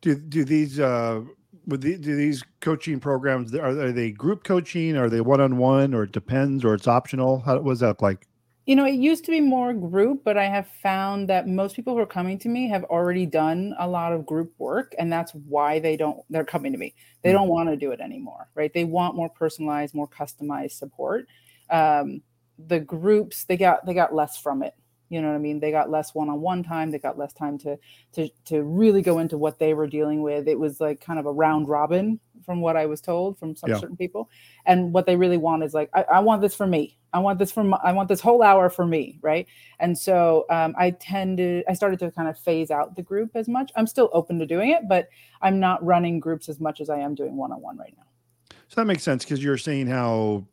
Do 0.00 0.16
do 0.16 0.44
these 0.44 0.80
uh, 0.80 1.20
with 1.66 1.82
the, 1.82 1.98
do 1.98 2.16
these 2.16 2.42
coaching 2.60 3.00
programs 3.00 3.54
are, 3.54 3.66
are 3.66 3.92
they 3.92 4.10
group 4.10 4.44
coaching? 4.44 4.96
Are 4.96 5.10
they 5.10 5.20
one 5.20 5.42
on 5.42 5.58
one, 5.58 5.92
or 5.92 6.04
it 6.04 6.12
depends, 6.12 6.64
or 6.64 6.74
it's 6.74 6.88
optional? 6.88 7.40
How 7.40 7.58
was 7.58 7.80
that 7.80 8.00
like? 8.00 8.26
You 8.66 8.76
know, 8.76 8.86
it 8.86 8.94
used 8.94 9.26
to 9.26 9.30
be 9.30 9.42
more 9.42 9.74
group, 9.74 10.22
but 10.24 10.38
I 10.38 10.46
have 10.46 10.66
found 10.82 11.28
that 11.28 11.46
most 11.46 11.76
people 11.76 11.92
who 11.92 12.00
are 12.00 12.06
coming 12.06 12.38
to 12.38 12.48
me 12.48 12.68
have 12.68 12.84
already 12.84 13.26
done 13.26 13.74
a 13.78 13.86
lot 13.86 14.12
of 14.12 14.24
group 14.24 14.54
work, 14.56 14.94
and 14.98 15.12
that's 15.12 15.32
why 15.32 15.78
they 15.80 15.96
don't 15.96 16.20
they're 16.30 16.44
coming 16.44 16.72
to 16.72 16.78
me. 16.78 16.94
They 17.22 17.30
mm-hmm. 17.30 17.38
don't 17.38 17.48
want 17.48 17.68
to 17.68 17.76
do 17.76 17.90
it 17.92 18.00
anymore, 18.00 18.48
right? 18.54 18.72
They 18.72 18.84
want 18.84 19.16
more 19.16 19.28
personalized, 19.28 19.94
more 19.94 20.08
customized 20.08 20.72
support. 20.72 21.26
Um, 21.68 22.22
the 22.58 22.80
groups 22.80 23.44
they 23.44 23.56
got 23.56 23.84
they 23.84 23.94
got 23.94 24.14
less 24.14 24.38
from 24.38 24.62
it 24.62 24.74
you 25.08 25.20
know 25.20 25.28
what 25.28 25.34
i 25.34 25.38
mean? 25.38 25.60
They 25.60 25.70
got 25.70 25.90
less 25.90 26.14
one-on-one 26.14 26.62
time. 26.62 26.90
They 26.90 26.98
got 26.98 27.18
less 27.18 27.32
time 27.32 27.58
to 27.58 27.78
to 28.12 28.28
to 28.46 28.62
really 28.62 29.02
go 29.02 29.18
into 29.18 29.38
what 29.38 29.58
they 29.58 29.74
were 29.74 29.86
dealing 29.86 30.22
with. 30.22 30.48
It 30.48 30.58
was 30.58 30.80
like 30.80 31.00
kind 31.00 31.18
of 31.18 31.26
a 31.26 31.32
round 31.32 31.68
robin 31.68 32.20
from 32.44 32.60
what 32.60 32.76
i 32.76 32.84
was 32.84 33.00
told 33.00 33.38
from 33.38 33.56
some 33.56 33.70
yeah. 33.70 33.78
certain 33.78 33.96
people. 33.96 34.28
And 34.66 34.92
what 34.92 35.06
they 35.06 35.16
really 35.16 35.36
want 35.36 35.62
is 35.64 35.74
like 35.74 35.90
I, 35.94 36.02
I, 36.04 36.20
want 36.20 36.42
this 36.42 36.54
for 36.54 36.66
me. 36.66 36.98
I 37.12 37.18
want 37.18 37.38
this 37.38 37.52
from 37.52 37.74
i 37.82 37.92
want 37.92 38.08
this 38.08 38.20
whole 38.20 38.42
hour 38.42 38.68
for 38.68 38.86
me 38.86 39.18
right? 39.22 39.46
And 39.78 39.96
so 39.96 40.44
um, 40.50 40.74
i 40.78 40.90
tend 40.90 41.38
to 41.38 41.62
i 41.68 41.74
started 41.74 41.98
to 42.00 42.10
kind 42.10 42.28
of 42.28 42.38
phase 42.38 42.70
out 42.70 42.96
the 42.96 43.02
group 43.02 43.30
as 43.34 43.48
much. 43.48 43.70
I'm 43.76 43.86
still 43.86 44.10
open 44.12 44.38
to 44.38 44.46
doing 44.46 44.70
it 44.70 44.88
but 44.88 45.08
i'm 45.42 45.60
not 45.60 45.84
running 45.84 46.20
groups 46.20 46.48
as 46.48 46.60
much 46.60 46.80
as 46.80 46.90
i 46.90 46.98
am 46.98 47.14
doing 47.14 47.36
one-on-one 47.36 47.78
right 47.78 47.94
now. 47.96 48.04
So 48.68 48.80
that 48.80 48.86
makes 48.86 49.02
sense 49.02 49.24
because 49.24 49.42
you're 49.42 49.58
saying 49.58 49.86
how 49.86 50.46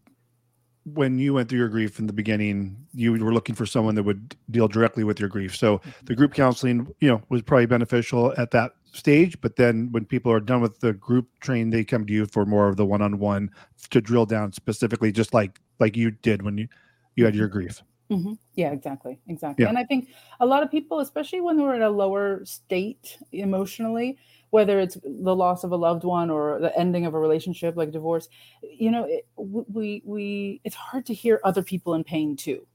when 0.85 1.19
you 1.19 1.33
went 1.33 1.49
through 1.49 1.59
your 1.59 1.69
grief 1.69 1.99
in 1.99 2.07
the 2.07 2.13
beginning, 2.13 2.75
you 2.93 3.11
were 3.11 3.33
looking 3.33 3.55
for 3.55 3.65
someone 3.65 3.95
that 3.95 4.03
would 4.03 4.35
deal 4.49 4.67
directly 4.67 5.03
with 5.03 5.19
your 5.19 5.29
grief. 5.29 5.55
So 5.55 5.77
mm-hmm. 5.77 6.05
the 6.05 6.15
group 6.15 6.33
counseling, 6.33 6.87
you 6.99 7.09
know, 7.09 7.21
was 7.29 7.41
probably 7.41 7.67
beneficial 7.67 8.33
at 8.37 8.51
that 8.51 8.71
stage. 8.91 9.39
But 9.41 9.57
then 9.57 9.89
when 9.91 10.05
people 10.05 10.31
are 10.31 10.39
done 10.39 10.61
with 10.61 10.79
the 10.79 10.93
group 10.93 11.27
train, 11.39 11.69
they 11.69 11.83
come 11.83 12.05
to 12.07 12.13
you 12.13 12.25
for 12.25 12.45
more 12.45 12.67
of 12.67 12.77
the 12.77 12.85
one-on-one 12.85 13.51
to 13.91 14.01
drill 14.01 14.25
down 14.25 14.53
specifically, 14.53 15.11
just 15.11 15.33
like 15.33 15.59
like 15.79 15.95
you 15.95 16.11
did 16.11 16.41
when 16.41 16.57
you 16.57 16.67
you 17.15 17.25
had 17.25 17.35
your 17.35 17.47
mm-hmm. 17.47 17.59
grief. 17.59 17.83
Mm-hmm. 18.09 18.33
Yeah, 18.55 18.71
exactly, 18.71 19.19
exactly. 19.27 19.63
Yeah. 19.63 19.69
And 19.69 19.77
I 19.77 19.85
think 19.85 20.09
a 20.41 20.45
lot 20.45 20.63
of 20.63 20.71
people, 20.71 20.99
especially 20.99 21.39
when 21.39 21.57
they're 21.57 21.75
in 21.75 21.81
a 21.81 21.89
lower 21.89 22.43
state 22.43 23.17
emotionally, 23.31 24.17
whether 24.51 24.79
it's 24.79 24.97
the 25.03 25.35
loss 25.35 25.63
of 25.63 25.71
a 25.71 25.75
loved 25.75 26.03
one 26.03 26.29
or 26.29 26.59
the 26.59 26.77
ending 26.77 27.05
of 27.05 27.13
a 27.13 27.19
relationship 27.19 27.75
like 27.75 27.91
divorce 27.91 28.29
you 28.61 28.91
know 28.91 29.05
it, 29.05 29.25
we 29.35 30.01
we 30.05 30.61
it's 30.63 30.75
hard 30.75 31.05
to 31.05 31.13
hear 31.13 31.41
other 31.43 31.63
people 31.63 31.93
in 31.95 32.03
pain 32.03 32.35
too. 32.35 32.65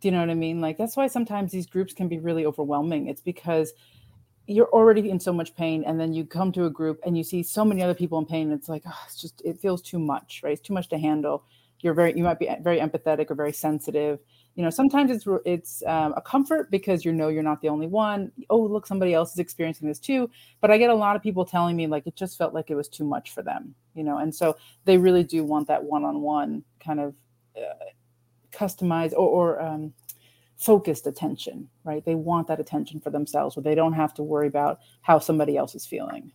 Do 0.00 0.08
you 0.08 0.12
know 0.12 0.20
what 0.20 0.30
i 0.30 0.34
mean? 0.34 0.60
Like 0.60 0.78
that's 0.78 0.96
why 0.96 1.08
sometimes 1.08 1.50
these 1.50 1.66
groups 1.66 1.92
can 1.92 2.08
be 2.08 2.18
really 2.18 2.46
overwhelming. 2.46 3.08
It's 3.08 3.20
because 3.20 3.72
you're 4.46 4.70
already 4.70 5.10
in 5.10 5.20
so 5.20 5.32
much 5.32 5.54
pain 5.54 5.84
and 5.84 6.00
then 6.00 6.12
you 6.12 6.24
come 6.24 6.52
to 6.52 6.64
a 6.64 6.70
group 6.70 7.00
and 7.04 7.18
you 7.18 7.24
see 7.24 7.42
so 7.42 7.64
many 7.64 7.82
other 7.82 7.94
people 7.94 8.18
in 8.18 8.24
pain 8.24 8.50
and 8.50 8.58
it's 8.58 8.68
like 8.68 8.82
oh, 8.86 9.02
it's 9.06 9.20
just 9.20 9.42
it 9.44 9.58
feels 9.58 9.82
too 9.82 9.98
much 9.98 10.40
right? 10.42 10.52
It's 10.52 10.66
too 10.66 10.72
much 10.72 10.88
to 10.90 10.98
handle 10.98 11.44
you're 11.80 11.94
very 11.94 12.16
you 12.16 12.22
might 12.22 12.38
be 12.38 12.48
very 12.60 12.80
empathetic 12.80 13.30
or 13.30 13.34
very 13.34 13.52
sensitive. 13.52 14.18
You 14.54 14.64
know 14.64 14.70
sometimes 14.70 15.10
it's 15.10 15.26
it's 15.44 15.82
um, 15.86 16.14
a 16.16 16.20
comfort 16.20 16.70
because 16.70 17.04
you 17.04 17.12
know 17.12 17.28
you're 17.28 17.42
not 17.42 17.60
the 17.60 17.68
only 17.68 17.86
one. 17.86 18.32
Oh 18.50 18.60
look 18.60 18.86
somebody 18.86 19.14
else 19.14 19.32
is 19.32 19.38
experiencing 19.38 19.88
this 19.88 19.98
too. 19.98 20.30
But 20.60 20.70
i 20.70 20.78
get 20.78 20.90
a 20.90 20.94
lot 20.94 21.16
of 21.16 21.22
people 21.22 21.44
telling 21.44 21.76
me 21.76 21.86
like 21.86 22.06
it 22.06 22.16
just 22.16 22.36
felt 22.36 22.54
like 22.54 22.70
it 22.70 22.74
was 22.74 22.88
too 22.88 23.04
much 23.04 23.32
for 23.32 23.42
them 23.42 23.74
you 23.98 24.04
know? 24.04 24.18
And 24.18 24.34
so 24.34 24.56
they 24.84 24.96
really 24.96 25.24
do 25.24 25.44
want 25.44 25.66
that 25.68 25.82
one-on-one 25.82 26.62
kind 26.82 27.00
of 27.00 27.14
uh, 27.56 27.90
customized 28.52 29.12
or, 29.12 29.56
or 29.56 29.60
um, 29.60 29.92
focused 30.56 31.06
attention 31.06 31.68
right? 31.84 32.04
They 32.04 32.14
want 32.14 32.46
that 32.48 32.60
attention 32.60 33.00
for 33.00 33.10
themselves 33.10 33.56
where 33.56 33.62
they 33.64 33.74
don't 33.74 33.94
have 33.94 34.14
to 34.14 34.22
worry 34.22 34.46
about 34.46 34.80
how 35.02 35.18
somebody 35.18 35.56
else 35.56 35.74
is 35.74 35.86
feeling. 35.86 36.32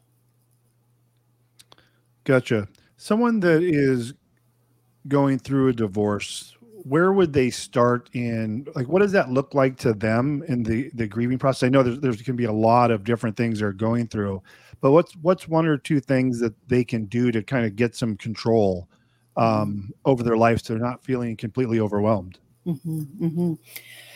Gotcha. 2.23 2.67
Someone 2.97 3.39
that 3.41 3.62
is 3.62 4.13
going 5.07 5.39
through 5.39 5.69
a 5.69 5.73
divorce 5.73 6.55
where 6.83 7.13
would 7.13 7.31
they 7.31 7.49
start 7.49 8.09
in 8.13 8.67
like 8.75 8.87
what 8.87 9.01
does 9.01 9.11
that 9.13 9.29
look 9.29 9.53
like 9.53 9.77
to 9.77 9.93
them 9.93 10.43
in 10.47 10.63
the 10.63 10.91
the 10.93 11.07
grieving 11.07 11.39
process? 11.39 11.67
I 11.67 11.69
know 11.69 11.81
there's, 11.81 11.99
there's 11.99 12.17
going 12.17 12.25
to 12.25 12.33
be 12.33 12.45
a 12.45 12.51
lot 12.51 12.91
of 12.91 13.03
different 13.03 13.37
things 13.37 13.59
they're 13.59 13.71
going 13.71 14.07
through 14.07 14.41
but 14.81 14.91
what's 14.91 15.13
what's 15.21 15.47
one 15.47 15.65
or 15.65 15.77
two 15.77 16.01
things 16.01 16.39
that 16.39 16.53
they 16.67 16.83
can 16.83 17.05
do 17.05 17.31
to 17.31 17.41
kind 17.41 17.65
of 17.65 17.75
get 17.75 17.95
some 17.95 18.17
control 18.17 18.89
um, 19.37 19.91
over 20.05 20.23
their 20.23 20.37
life 20.37 20.61
so 20.61 20.73
they're 20.73 20.83
not 20.83 21.03
feeling 21.03 21.35
completely 21.37 21.79
overwhelmed? 21.79 22.37
Mm-hmm, 22.67 23.25
mm-hmm. 23.25 23.53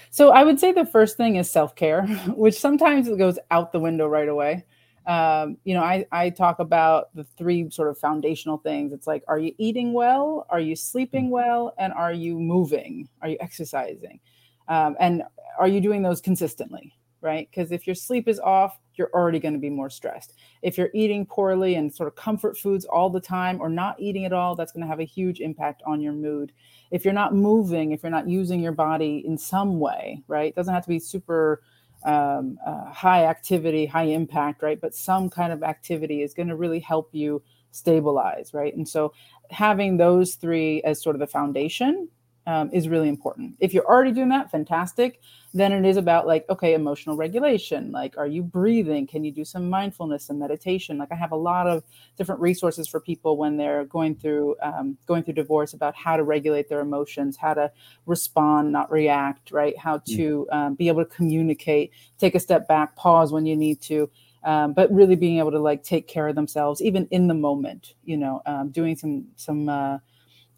so 0.09 0.31
i 0.31 0.41
would 0.41 0.57
say 0.57 0.71
the 0.71 0.85
first 0.85 1.17
thing 1.17 1.35
is 1.35 1.49
self-care 1.49 2.03
which 2.27 2.57
sometimes 2.57 3.09
it 3.09 3.17
goes 3.17 3.37
out 3.51 3.73
the 3.73 3.79
window 3.79 4.07
right 4.07 4.29
away 4.29 4.63
um, 5.07 5.57
you 5.63 5.73
know, 5.73 5.81
I, 5.81 6.05
I 6.11 6.29
talk 6.29 6.59
about 6.59 7.15
the 7.15 7.23
three 7.23 7.69
sort 7.71 7.89
of 7.89 7.97
foundational 7.97 8.57
things. 8.57 8.91
It's 8.91 9.07
like, 9.07 9.23
are 9.27 9.39
you 9.39 9.53
eating 9.57 9.93
well? 9.93 10.45
Are 10.49 10.59
you 10.59 10.75
sleeping 10.75 11.27
mm. 11.27 11.31
well? 11.31 11.73
And 11.77 11.93
are 11.93 12.13
you 12.13 12.37
moving? 12.37 13.07
Are 13.21 13.29
you 13.29 13.37
exercising? 13.39 14.19
Um, 14.67 14.97
and 14.99 15.23
are 15.57 15.67
you 15.67 15.79
doing 15.79 16.01
those 16.01 16.19
consistently? 16.19 16.93
Right? 17.21 17.49
Because 17.49 17.71
if 17.71 17.87
your 17.87 17.95
sleep 17.95 18.27
is 18.27 18.39
off, 18.39 18.77
you're 18.93 19.09
already 19.13 19.39
going 19.39 19.53
to 19.53 19.59
be 19.59 19.69
more 19.69 19.89
stressed. 19.89 20.33
If 20.61 20.77
you're 20.77 20.89
eating 20.93 21.25
poorly 21.25 21.75
and 21.75 21.93
sort 21.93 22.07
of 22.07 22.15
comfort 22.15 22.57
foods 22.57 22.85
all 22.85 23.09
the 23.09 23.19
time 23.19 23.59
or 23.61 23.69
not 23.69 23.99
eating 23.99 24.25
at 24.25 24.33
all, 24.33 24.55
that's 24.55 24.71
going 24.71 24.81
to 24.81 24.87
have 24.87 24.99
a 24.99 25.05
huge 25.05 25.39
impact 25.39 25.81
on 25.85 26.01
your 26.01 26.13
mood. 26.13 26.51
If 26.91 27.05
you're 27.05 27.13
not 27.13 27.33
moving, 27.33 27.91
if 27.91 28.03
you're 28.03 28.11
not 28.11 28.27
using 28.27 28.59
your 28.59 28.71
body 28.71 29.23
in 29.25 29.37
some 29.37 29.79
way, 29.79 30.21
right? 30.27 30.49
It 30.49 30.55
doesn't 30.55 30.73
have 30.73 30.83
to 30.83 30.89
be 30.89 30.99
super 30.99 31.61
um, 32.03 32.57
uh, 32.65 32.85
high 32.91 33.25
activity, 33.25 33.85
high 33.85 34.03
impact, 34.03 34.61
right? 34.61 34.79
But 34.79 34.95
some 34.95 35.29
kind 35.29 35.51
of 35.51 35.63
activity 35.63 36.21
is 36.21 36.33
going 36.33 36.47
to 36.47 36.55
really 36.55 36.79
help 36.79 37.09
you 37.13 37.41
stabilize, 37.71 38.53
right? 38.53 38.75
And 38.75 38.87
so 38.87 39.13
having 39.49 39.97
those 39.97 40.35
three 40.35 40.81
as 40.83 41.01
sort 41.01 41.15
of 41.15 41.19
the 41.19 41.27
foundation 41.27 42.09
um, 42.47 42.69
is 42.71 42.87
really 42.87 43.09
important. 43.09 43.55
If 43.59 43.73
you're 43.73 43.85
already 43.85 44.13
doing 44.13 44.29
that, 44.29 44.49
fantastic. 44.49 45.19
Then 45.53 45.73
it 45.73 45.85
is 45.85 45.97
about 45.97 46.25
like, 46.25 46.45
okay, 46.49 46.73
emotional 46.73 47.17
regulation. 47.17 47.91
Like, 47.91 48.17
are 48.17 48.25
you 48.25 48.41
breathing? 48.41 49.05
Can 49.05 49.25
you 49.25 49.33
do 49.33 49.43
some 49.43 49.69
mindfulness 49.69 50.29
and 50.29 50.39
meditation? 50.39 50.97
Like, 50.97 51.11
I 51.11 51.15
have 51.15 51.33
a 51.33 51.37
lot 51.37 51.67
of 51.67 51.83
different 52.17 52.39
resources 52.39 52.87
for 52.87 53.01
people 53.01 53.35
when 53.35 53.57
they're 53.57 53.83
going 53.83 54.15
through 54.15 54.55
um, 54.63 54.97
going 55.05 55.23
through 55.23 55.33
divorce 55.33 55.73
about 55.73 55.93
how 55.93 56.15
to 56.15 56.23
regulate 56.23 56.69
their 56.69 56.79
emotions, 56.79 57.35
how 57.35 57.53
to 57.53 57.69
respond, 58.05 58.71
not 58.71 58.89
react, 58.89 59.51
right? 59.51 59.77
How 59.77 59.97
mm. 59.97 60.15
to 60.15 60.47
um, 60.53 60.75
be 60.75 60.87
able 60.87 61.03
to 61.03 61.13
communicate, 61.13 61.91
take 62.17 62.33
a 62.33 62.39
step 62.39 62.65
back, 62.65 62.95
pause 62.95 63.33
when 63.33 63.45
you 63.45 63.57
need 63.57 63.81
to. 63.81 64.09
Um, 64.43 64.71
but 64.71 64.89
really 64.93 65.15
being 65.15 65.39
able 65.39 65.51
to 65.51 65.59
like 65.59 65.83
take 65.83 66.07
care 66.07 66.29
of 66.29 66.35
themselves 66.35 66.81
even 66.81 67.07
in 67.09 67.27
the 67.27 67.33
moment 67.33 67.95
you 68.05 68.15
know 68.15 68.41
um, 68.45 68.69
doing 68.69 68.95
some 68.95 69.25
some 69.35 69.67
uh, 69.67 69.97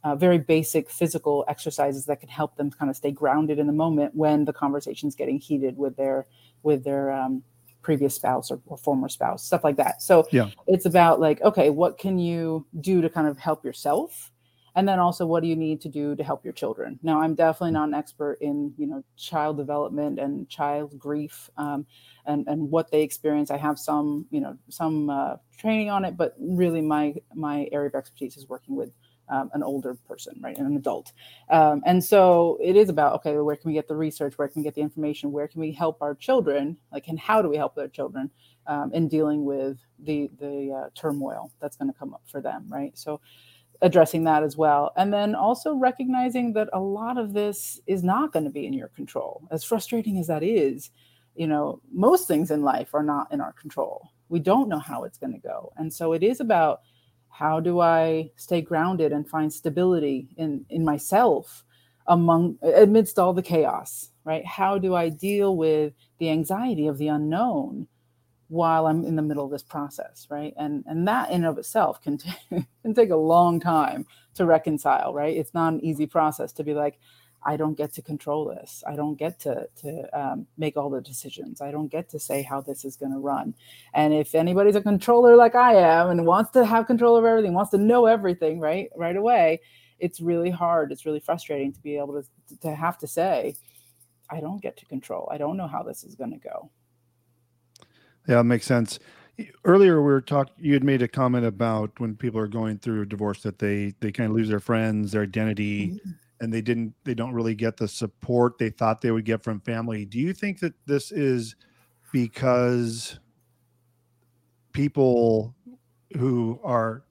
uh, 0.03 0.15
very 0.15 0.37
basic 0.37 0.89
physical 0.89 1.43
exercises 1.47 2.05
that 2.05 2.19
can 2.19 2.29
help 2.29 2.55
them 2.55 2.71
kind 2.71 2.89
of 2.89 2.95
stay 2.95 3.11
grounded 3.11 3.59
in 3.59 3.67
the 3.67 3.73
moment 3.73 4.15
when 4.15 4.45
the 4.45 4.53
conversation 4.53 5.07
is 5.07 5.15
getting 5.15 5.39
heated 5.39 5.77
with 5.77 5.95
their 5.97 6.25
with 6.63 6.83
their 6.83 7.11
um, 7.11 7.43
previous 7.81 8.15
spouse 8.15 8.51
or, 8.51 8.61
or, 8.65 8.77
former 8.77 9.07
spouse 9.09 9.43
stuff 9.43 9.63
like 9.63 9.77
that. 9.77 10.01
So 10.01 10.27
yeah. 10.31 10.49
it's 10.67 10.85
about 10.85 11.19
like 11.19 11.41
okay 11.41 11.69
what 11.69 11.97
can 11.97 12.17
you 12.17 12.65
do 12.79 13.01
to 13.01 13.09
kind 13.09 13.27
of 13.27 13.37
help 13.37 13.65
yourself? 13.65 14.31
And 14.75 14.87
then 14.87 14.99
also 14.99 15.25
what 15.25 15.41
do 15.41 15.49
you 15.49 15.55
need 15.55 15.81
to 15.81 15.89
do 15.89 16.15
to 16.15 16.23
help 16.23 16.45
your 16.45 16.53
children? 16.53 16.99
Now 17.03 17.21
i'm 17.21 17.35
definitely 17.35 17.71
not 17.71 17.89
an 17.89 17.93
expert 17.93 18.37
in 18.39 18.73
you 18.77 18.87
know 18.87 19.03
child 19.17 19.57
development 19.57 20.19
and 20.19 20.47
child 20.47 20.97
grief 20.97 21.49
um, 21.57 21.85
and 22.25 22.47
and 22.47 22.71
what 22.71 22.89
they 22.89 23.01
experience. 23.01 23.51
I 23.51 23.57
have 23.57 23.77
some 23.77 24.27
you 24.31 24.39
know 24.39 24.57
some 24.69 25.09
uh, 25.09 25.35
training 25.57 25.89
on 25.89 26.05
it 26.05 26.15
but 26.15 26.35
really 26.39 26.81
my 26.81 27.15
my 27.35 27.67
area 27.73 27.89
of 27.89 27.95
expertise 27.95 28.37
is 28.37 28.47
working 28.47 28.77
with 28.77 28.91
um, 29.29 29.49
an 29.53 29.63
older 29.63 29.95
person, 30.07 30.39
right, 30.41 30.57
an 30.57 30.75
adult. 30.75 31.13
Um, 31.49 31.81
and 31.85 32.03
so 32.03 32.57
it 32.61 32.75
is 32.75 32.89
about 32.89 33.13
okay, 33.15 33.37
where 33.37 33.55
can 33.55 33.69
we 33.69 33.73
get 33.73 33.87
the 33.87 33.95
research? 33.95 34.37
Where 34.37 34.47
can 34.47 34.61
we 34.61 34.63
get 34.63 34.75
the 34.75 34.81
information? 34.81 35.31
Where 35.31 35.47
can 35.47 35.61
we 35.61 35.71
help 35.71 36.01
our 36.01 36.15
children? 36.15 36.77
Like, 36.91 37.07
and 37.07 37.19
how 37.19 37.41
do 37.41 37.49
we 37.49 37.57
help 37.57 37.75
their 37.75 37.87
children 37.87 38.31
um, 38.67 38.91
in 38.93 39.07
dealing 39.07 39.45
with 39.45 39.77
the 39.99 40.29
the 40.39 40.71
uh, 40.71 40.89
turmoil 40.95 41.51
that's 41.59 41.77
going 41.77 41.91
to 41.91 41.97
come 41.97 42.13
up 42.13 42.21
for 42.25 42.41
them, 42.41 42.65
right? 42.69 42.97
So 42.97 43.21
addressing 43.81 44.25
that 44.25 44.43
as 44.43 44.57
well, 44.57 44.91
and 44.97 45.13
then 45.13 45.35
also 45.35 45.75
recognizing 45.75 46.53
that 46.53 46.69
a 46.73 46.79
lot 46.79 47.17
of 47.17 47.33
this 47.33 47.79
is 47.87 48.03
not 48.03 48.33
going 48.33 48.45
to 48.45 48.51
be 48.51 48.65
in 48.65 48.73
your 48.73 48.89
control. 48.89 49.47
As 49.51 49.63
frustrating 49.63 50.17
as 50.17 50.27
that 50.27 50.43
is, 50.43 50.91
you 51.35 51.47
know, 51.47 51.81
most 51.91 52.27
things 52.27 52.51
in 52.51 52.61
life 52.61 52.93
are 52.93 53.03
not 53.03 53.31
in 53.31 53.39
our 53.39 53.53
control. 53.53 54.09
We 54.27 54.39
don't 54.39 54.69
know 54.69 54.79
how 54.79 55.05
it's 55.05 55.17
going 55.17 55.33
to 55.33 55.39
go, 55.39 55.71
and 55.77 55.91
so 55.91 56.13
it 56.13 56.23
is 56.23 56.39
about 56.39 56.81
how 57.39 57.57
do 57.61 57.79
i 57.79 58.29
stay 58.35 58.61
grounded 58.61 59.13
and 59.13 59.29
find 59.29 59.51
stability 59.53 60.27
in 60.35 60.65
in 60.69 60.83
myself 60.83 61.63
among 62.07 62.57
amidst 62.75 63.17
all 63.17 63.33
the 63.33 63.41
chaos 63.41 64.09
right? 64.25 64.45
How 64.45 64.77
do 64.77 64.93
i 64.93 65.07
deal 65.07 65.55
with 65.55 65.93
the 66.19 66.29
anxiety 66.29 66.87
of 66.87 66.97
the 66.97 67.07
unknown 67.07 67.87
while 68.49 68.87
i'm 68.87 69.05
in 69.05 69.15
the 69.15 69.21
middle 69.21 69.45
of 69.45 69.51
this 69.51 69.63
process 69.63 70.27
right? 70.29 70.53
And 70.57 70.83
and 70.85 71.07
that 71.07 71.29
in 71.29 71.35
and 71.35 71.45
of 71.45 71.57
itself 71.57 72.01
can, 72.01 72.17
t- 72.17 72.29
can 72.81 72.93
take 72.93 73.11
a 73.11 73.25
long 73.33 73.61
time 73.61 74.05
to 74.35 74.45
reconcile 74.45 75.13
right? 75.13 75.37
It's 75.37 75.53
not 75.53 75.71
an 75.73 75.79
easy 75.79 76.07
process 76.07 76.51
to 76.53 76.63
be 76.65 76.73
like 76.73 76.99
I 77.43 77.55
don't 77.55 77.77
get 77.77 77.93
to 77.93 78.01
control 78.01 78.45
this. 78.45 78.83
I 78.85 78.95
don't 78.95 79.15
get 79.15 79.39
to 79.41 79.67
to 79.81 80.19
um, 80.19 80.47
make 80.57 80.75
all 80.75 80.89
the 80.89 81.01
decisions. 81.01 81.61
I 81.61 81.71
don't 81.71 81.87
get 81.87 82.09
to 82.09 82.19
say 82.19 82.41
how 82.41 82.61
this 82.61 82.83
is 82.83 82.95
going 82.95 83.13
to 83.13 83.19
run. 83.19 83.53
And 83.93 84.13
if 84.13 84.35
anybody's 84.35 84.75
a 84.75 84.81
controller 84.81 85.35
like 85.35 85.55
I 85.55 85.75
am 85.75 86.09
and 86.09 86.25
wants 86.25 86.51
to 86.51 86.65
have 86.65 86.87
control 86.87 87.15
of 87.15 87.25
everything, 87.25 87.53
wants 87.53 87.71
to 87.71 87.77
know 87.77 88.05
everything 88.05 88.59
right 88.59 88.89
right 88.95 89.15
away, 89.15 89.61
it's 89.99 90.19
really 90.19 90.49
hard. 90.49 90.91
It's 90.91 91.05
really 91.05 91.21
frustrating 91.21 91.71
to 91.73 91.81
be 91.81 91.97
able 91.97 92.21
to 92.21 92.57
to 92.61 92.75
have 92.75 92.97
to 92.99 93.07
say, 93.07 93.55
I 94.29 94.41
don't 94.41 94.61
get 94.61 94.75
to 94.77 94.85
control. 94.85 95.29
I 95.31 95.37
don't 95.37 95.55
know 95.55 95.67
how 95.67 95.83
this 95.83 96.03
is 96.03 96.15
going 96.15 96.31
to 96.31 96.39
go. 96.39 96.69
Yeah, 98.27 98.41
it 98.41 98.43
makes 98.43 98.65
sense. 98.65 98.99
Earlier, 99.63 100.01
we 100.01 100.11
were 100.11 100.19
talking. 100.19 100.53
You 100.57 100.73
had 100.73 100.83
made 100.83 101.01
a 101.01 101.07
comment 101.07 101.45
about 101.45 101.97
when 102.01 102.17
people 102.17 102.41
are 102.41 102.47
going 102.47 102.79
through 102.79 103.03
a 103.03 103.05
divorce 103.05 103.43
that 103.43 103.59
they 103.59 103.93
they 104.01 104.11
kind 104.11 104.29
of 104.29 104.35
lose 104.35 104.49
their 104.49 104.59
friends, 104.59 105.13
their 105.13 105.23
identity. 105.23 105.87
Mm-hmm 105.87 106.09
and 106.41 106.53
they 106.53 106.61
didn't 106.61 106.93
they 107.03 107.13
don't 107.13 107.33
really 107.33 107.55
get 107.55 107.77
the 107.77 107.87
support 107.87 108.57
they 108.57 108.69
thought 108.69 109.01
they 109.01 109.11
would 109.11 109.25
get 109.25 109.43
from 109.43 109.59
family. 109.61 110.05
Do 110.05 110.19
you 110.19 110.33
think 110.33 110.59
that 110.59 110.73
this 110.85 111.11
is 111.11 111.55
because 112.11 113.19
people 114.71 115.55
who 116.17 116.59
are 116.63 117.03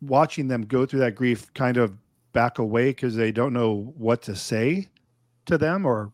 watching 0.00 0.48
them 0.48 0.62
go 0.62 0.86
through 0.86 1.00
that 1.00 1.14
grief 1.14 1.52
kind 1.54 1.76
of 1.76 1.96
back 2.32 2.58
away 2.58 2.90
because 2.90 3.14
they 3.14 3.32
don't 3.32 3.52
know 3.52 3.92
what 3.96 4.22
to 4.22 4.36
say 4.36 4.88
to 5.46 5.56
them 5.58 5.86
or 5.86 6.12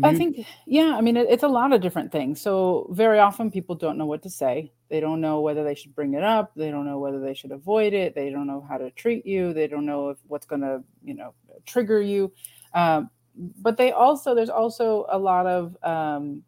can 0.00 0.04
I 0.04 0.16
think, 0.16 0.46
yeah, 0.66 0.96
I 0.96 1.00
mean, 1.00 1.16
it, 1.16 1.26
it's 1.30 1.42
a 1.42 1.48
lot 1.48 1.72
of 1.72 1.80
different 1.80 2.10
things. 2.10 2.40
So, 2.40 2.88
very 2.90 3.18
often 3.18 3.50
people 3.50 3.74
don't 3.74 3.96
know 3.96 4.06
what 4.06 4.22
to 4.22 4.30
say. 4.30 4.72
They 4.88 5.00
don't 5.00 5.20
know 5.20 5.40
whether 5.40 5.64
they 5.64 5.74
should 5.74 5.94
bring 5.94 6.14
it 6.14 6.22
up. 6.22 6.52
They 6.56 6.70
don't 6.70 6.84
know 6.84 6.98
whether 6.98 7.20
they 7.20 7.34
should 7.34 7.52
avoid 7.52 7.92
it. 7.92 8.14
They 8.14 8.30
don't 8.30 8.46
know 8.46 8.66
how 8.68 8.78
to 8.78 8.90
treat 8.90 9.24
you. 9.24 9.52
They 9.52 9.66
don't 9.66 9.86
know 9.86 10.10
if 10.10 10.18
what's 10.26 10.46
going 10.46 10.62
to, 10.62 10.82
you 11.04 11.14
know, 11.14 11.34
trigger 11.66 12.00
you. 12.00 12.32
Um, 12.74 13.10
but 13.34 13.76
they 13.76 13.92
also, 13.92 14.34
there's 14.34 14.50
also 14.50 15.06
a 15.08 15.18
lot 15.18 15.46
of, 15.46 15.76
um, 15.82 16.42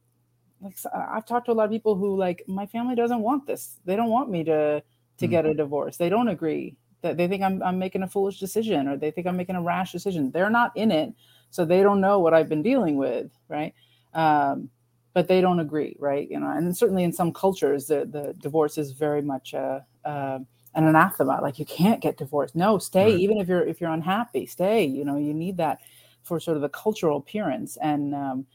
like, 0.60 0.76
I've 0.94 1.26
talked 1.26 1.46
to 1.46 1.52
a 1.52 1.54
lot 1.54 1.64
of 1.64 1.70
people 1.70 1.94
who, 1.94 2.16
like, 2.16 2.42
my 2.46 2.66
family 2.66 2.94
doesn't 2.94 3.20
want 3.20 3.46
this. 3.46 3.78
They 3.84 3.96
don't 3.96 4.10
want 4.10 4.30
me 4.30 4.44
to 4.44 4.82
to 5.16 5.26
mm-hmm. 5.26 5.30
get 5.30 5.46
a 5.46 5.54
divorce. 5.54 5.96
They 5.96 6.08
don't 6.08 6.28
agree. 6.28 6.76
That 7.02 7.16
they 7.16 7.28
think 7.28 7.42
I'm 7.42 7.62
I'm 7.62 7.78
making 7.78 8.02
a 8.02 8.08
foolish 8.08 8.40
decision 8.40 8.88
or 8.88 8.96
they 8.96 9.10
think 9.10 9.26
I'm 9.26 9.36
making 9.36 9.56
a 9.56 9.62
rash 9.62 9.92
decision. 9.92 10.30
They're 10.30 10.50
not 10.50 10.72
in 10.74 10.90
it 10.90 11.12
so 11.54 11.64
they 11.64 11.84
don't 11.84 12.00
know 12.00 12.18
what 12.18 12.34
I've 12.34 12.48
been 12.48 12.62
dealing 12.64 12.96
with, 12.96 13.30
right? 13.48 13.72
Um, 14.12 14.70
but 15.12 15.28
they 15.28 15.40
don't 15.40 15.60
agree, 15.60 15.94
right? 16.00 16.28
You 16.28 16.40
know, 16.40 16.50
and 16.50 16.76
certainly 16.76 17.04
in 17.04 17.12
some 17.12 17.32
cultures, 17.32 17.86
the 17.86 18.04
the 18.06 18.34
divorce 18.40 18.76
is 18.76 18.90
very 18.90 19.22
much 19.22 19.54
a, 19.54 19.86
uh, 20.04 20.40
an 20.74 20.84
anathema. 20.84 21.38
Like 21.40 21.60
you 21.60 21.64
can't 21.64 22.00
get 22.00 22.16
divorced. 22.16 22.56
No, 22.56 22.78
stay. 22.78 23.12
Right. 23.12 23.20
Even 23.20 23.38
if 23.38 23.46
you're 23.46 23.64
if 23.64 23.80
you're 23.80 23.92
unhappy, 23.92 24.46
stay. 24.46 24.84
You 24.84 25.04
know, 25.04 25.16
you 25.16 25.32
need 25.32 25.56
that 25.58 25.78
for 26.24 26.40
sort 26.40 26.56
of 26.56 26.62
the 26.62 26.68
cultural 26.68 27.18
appearance 27.18 27.78
and. 27.80 28.14
Um, 28.14 28.46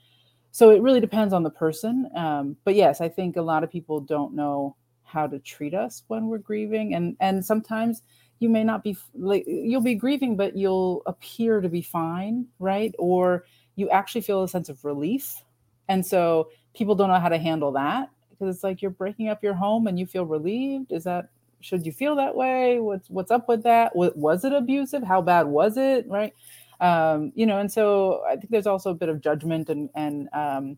so 0.51 0.71
it 0.71 0.81
really 0.81 0.99
depends 0.99 1.31
on 1.31 1.43
the 1.43 1.51
person. 1.51 2.09
Um, 2.15 2.57
but 2.65 2.73
yes, 2.73 3.01
I 3.01 3.07
think 3.07 3.38
a 3.38 3.41
lot 3.41 3.63
of 3.63 3.69
people 3.69 3.99
don't 3.99 4.33
know 4.33 4.75
how 5.03 5.27
to 5.27 5.38
treat 5.38 5.75
us 5.75 6.03
when 6.07 6.25
we're 6.25 6.39
grieving, 6.39 6.95
and 6.95 7.15
and 7.19 7.45
sometimes 7.45 8.01
you 8.39 8.49
may 8.49 8.63
not 8.63 8.84
be 8.84 8.97
like 9.13 9.43
you'll 9.47 9.82
be 9.82 9.95
grieving 9.95 10.36
but 10.36 10.56
you'll 10.56 11.04
appear 11.06 11.62
to 11.62 11.69
be 11.69 11.82
fine 11.82 12.45
right? 12.60 12.93
Or 12.97 13.45
you 13.75 13.89
actually 13.89 14.21
feel 14.21 14.43
a 14.43 14.47
sense 14.47 14.69
of 14.69 14.84
relief. 14.84 15.41
And 15.88 16.06
so 16.06 16.49
people 16.73 16.95
don't 16.95 17.10
know 17.10 17.19
how 17.19 17.30
to 17.30 17.38
handle 17.38 17.71
that 17.73 18.10
because 18.30 18.56
it's 18.56 18.63
like 18.63 18.82
you're 18.82 18.91
breaking 18.91 19.30
up 19.30 19.43
your 19.43 19.54
home 19.54 19.88
and 19.88 19.97
you 19.97 20.06
feel 20.06 20.25
relieved. 20.25 20.91
Is 20.91 21.04
that 21.06 21.30
should 21.62 21.86
you 21.86 21.91
feel 21.91 22.15
that 22.15 22.36
way? 22.36 22.80
What's 22.80 23.10
what's 23.10 23.32
up 23.32 23.47
with 23.47 23.63
that? 23.63 23.95
Was 23.95 24.45
it 24.45 24.54
abusive? 24.54 25.04
How 25.04 25.21
bad 25.21 25.47
was 25.47 25.78
it? 25.78 26.08
Right? 26.08 26.34
Um, 26.82 27.34
you 27.36 27.45
know 27.45 27.60
and 27.60 27.69
so 27.69 28.23
i 28.25 28.38
think 28.38 28.52
there's 28.52 28.65
also 28.65 28.91
a 28.91 28.93
bit 28.93 29.10
of 29.10 29.19
judgment 29.19 29.67
and 29.67 29.89
and 29.95 30.30
um, 30.32 30.78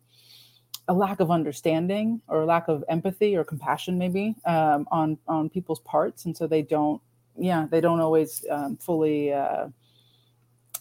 a 0.88 0.93
lack 0.93 1.19
of 1.19 1.32
understanding 1.32 2.21
or 2.28 2.43
lack 2.45 2.67
of 2.67 2.84
empathy 2.89 3.36
or 3.36 3.43
compassion 3.43 3.97
maybe 3.97 4.36
um, 4.45 4.88
on 4.91 5.17
on 5.28 5.50
people's 5.50 5.80
parts. 5.82 6.26
And 6.26 6.36
so 6.36 6.47
they 6.47 6.62
don't 6.62 7.02
yeah, 7.37 7.67
they 7.69 7.81
don't 7.81 7.99
always 7.99 8.45
um, 8.49 8.77
fully 8.77 9.33
uh, 9.33 9.67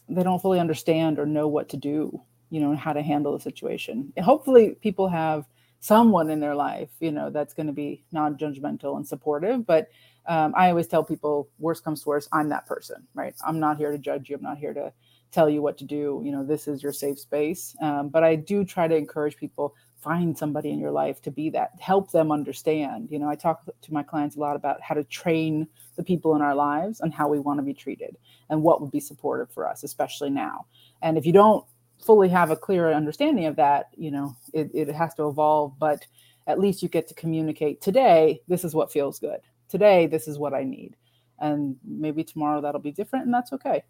they 0.08 0.22
don't 0.22 0.42
fully 0.42 0.58
understand 0.58 1.18
or 1.18 1.26
know 1.26 1.46
what 1.48 1.68
to 1.70 1.76
do, 1.76 2.20
you 2.50 2.60
know, 2.60 2.74
how 2.74 2.92
to 2.92 3.02
handle 3.02 3.32
the 3.32 3.40
situation. 3.40 4.12
And 4.16 4.24
hopefully, 4.24 4.76
people 4.80 5.08
have 5.08 5.46
someone 5.80 6.30
in 6.30 6.40
their 6.40 6.54
life, 6.54 6.90
you 7.00 7.10
know, 7.10 7.30
that's 7.30 7.54
going 7.54 7.66
to 7.66 7.72
be 7.72 8.04
non-judgmental 8.12 8.96
and 8.96 9.06
supportive. 9.06 9.66
But 9.66 9.88
um, 10.26 10.52
I 10.56 10.68
always 10.68 10.86
tell 10.86 11.02
people, 11.02 11.48
worst 11.58 11.84
comes 11.84 12.02
to 12.02 12.08
worst, 12.10 12.28
I'm 12.32 12.50
that 12.50 12.66
person, 12.66 13.06
right? 13.14 13.34
I'm 13.46 13.58
not 13.58 13.78
here 13.78 13.90
to 13.90 13.98
judge 13.98 14.28
you. 14.28 14.36
I'm 14.36 14.42
not 14.42 14.58
here 14.58 14.74
to 14.74 14.92
tell 15.32 15.48
you 15.48 15.62
what 15.62 15.78
to 15.78 15.84
do. 15.84 16.20
You 16.24 16.32
know, 16.32 16.44
this 16.44 16.68
is 16.68 16.82
your 16.82 16.92
safe 16.92 17.18
space. 17.18 17.74
Um, 17.80 18.08
but 18.08 18.22
I 18.22 18.34
do 18.34 18.64
try 18.64 18.88
to 18.88 18.96
encourage 18.96 19.36
people 19.36 19.74
find 20.00 20.36
somebody 20.36 20.70
in 20.70 20.78
your 20.78 20.90
life 20.90 21.20
to 21.22 21.30
be 21.30 21.50
that 21.50 21.72
help 21.78 22.10
them 22.10 22.32
understand. 22.32 23.08
You 23.10 23.18
know 23.18 23.28
i 23.28 23.34
talk 23.34 23.64
to 23.64 23.92
my 23.92 24.02
clients 24.02 24.36
a 24.36 24.40
lot 24.40 24.56
about 24.56 24.80
how 24.80 24.94
to 24.94 25.04
train 25.04 25.68
the 25.96 26.02
people 26.02 26.34
in 26.34 26.42
our 26.42 26.54
lives 26.54 27.00
and 27.00 27.12
how 27.12 27.28
we 27.28 27.38
want 27.38 27.58
to 27.58 27.62
be 27.62 27.74
treated 27.74 28.16
and 28.48 28.62
what 28.62 28.80
would 28.80 28.90
be 28.90 29.00
supportive 29.00 29.50
for 29.50 29.68
us 29.68 29.82
especially 29.82 30.30
now. 30.30 30.66
And 31.02 31.18
if 31.18 31.26
you 31.26 31.32
don't 31.32 31.64
fully 32.00 32.28
have 32.28 32.50
a 32.50 32.56
clear 32.56 32.90
understanding 32.92 33.44
of 33.46 33.56
that 33.56 33.90
you 33.96 34.10
know 34.10 34.34
it, 34.54 34.70
it 34.72 34.88
has 34.88 35.14
to 35.14 35.28
evolve 35.28 35.78
but 35.78 36.06
at 36.46 36.58
least 36.58 36.82
you 36.82 36.88
get 36.88 37.06
to 37.06 37.14
communicate 37.14 37.80
today 37.82 38.40
this 38.48 38.64
is 38.64 38.74
what 38.74 38.92
feels 38.92 39.18
good. 39.18 39.40
Today 39.68 40.06
this 40.06 40.26
is 40.26 40.38
what 40.38 40.54
i 40.54 40.64
need. 40.64 40.96
And 41.38 41.76
maybe 41.84 42.24
tomorrow 42.24 42.60
that'll 42.60 42.80
be 42.80 42.92
different 42.92 43.26
and 43.26 43.34
that's 43.34 43.52
okay 43.52 43.84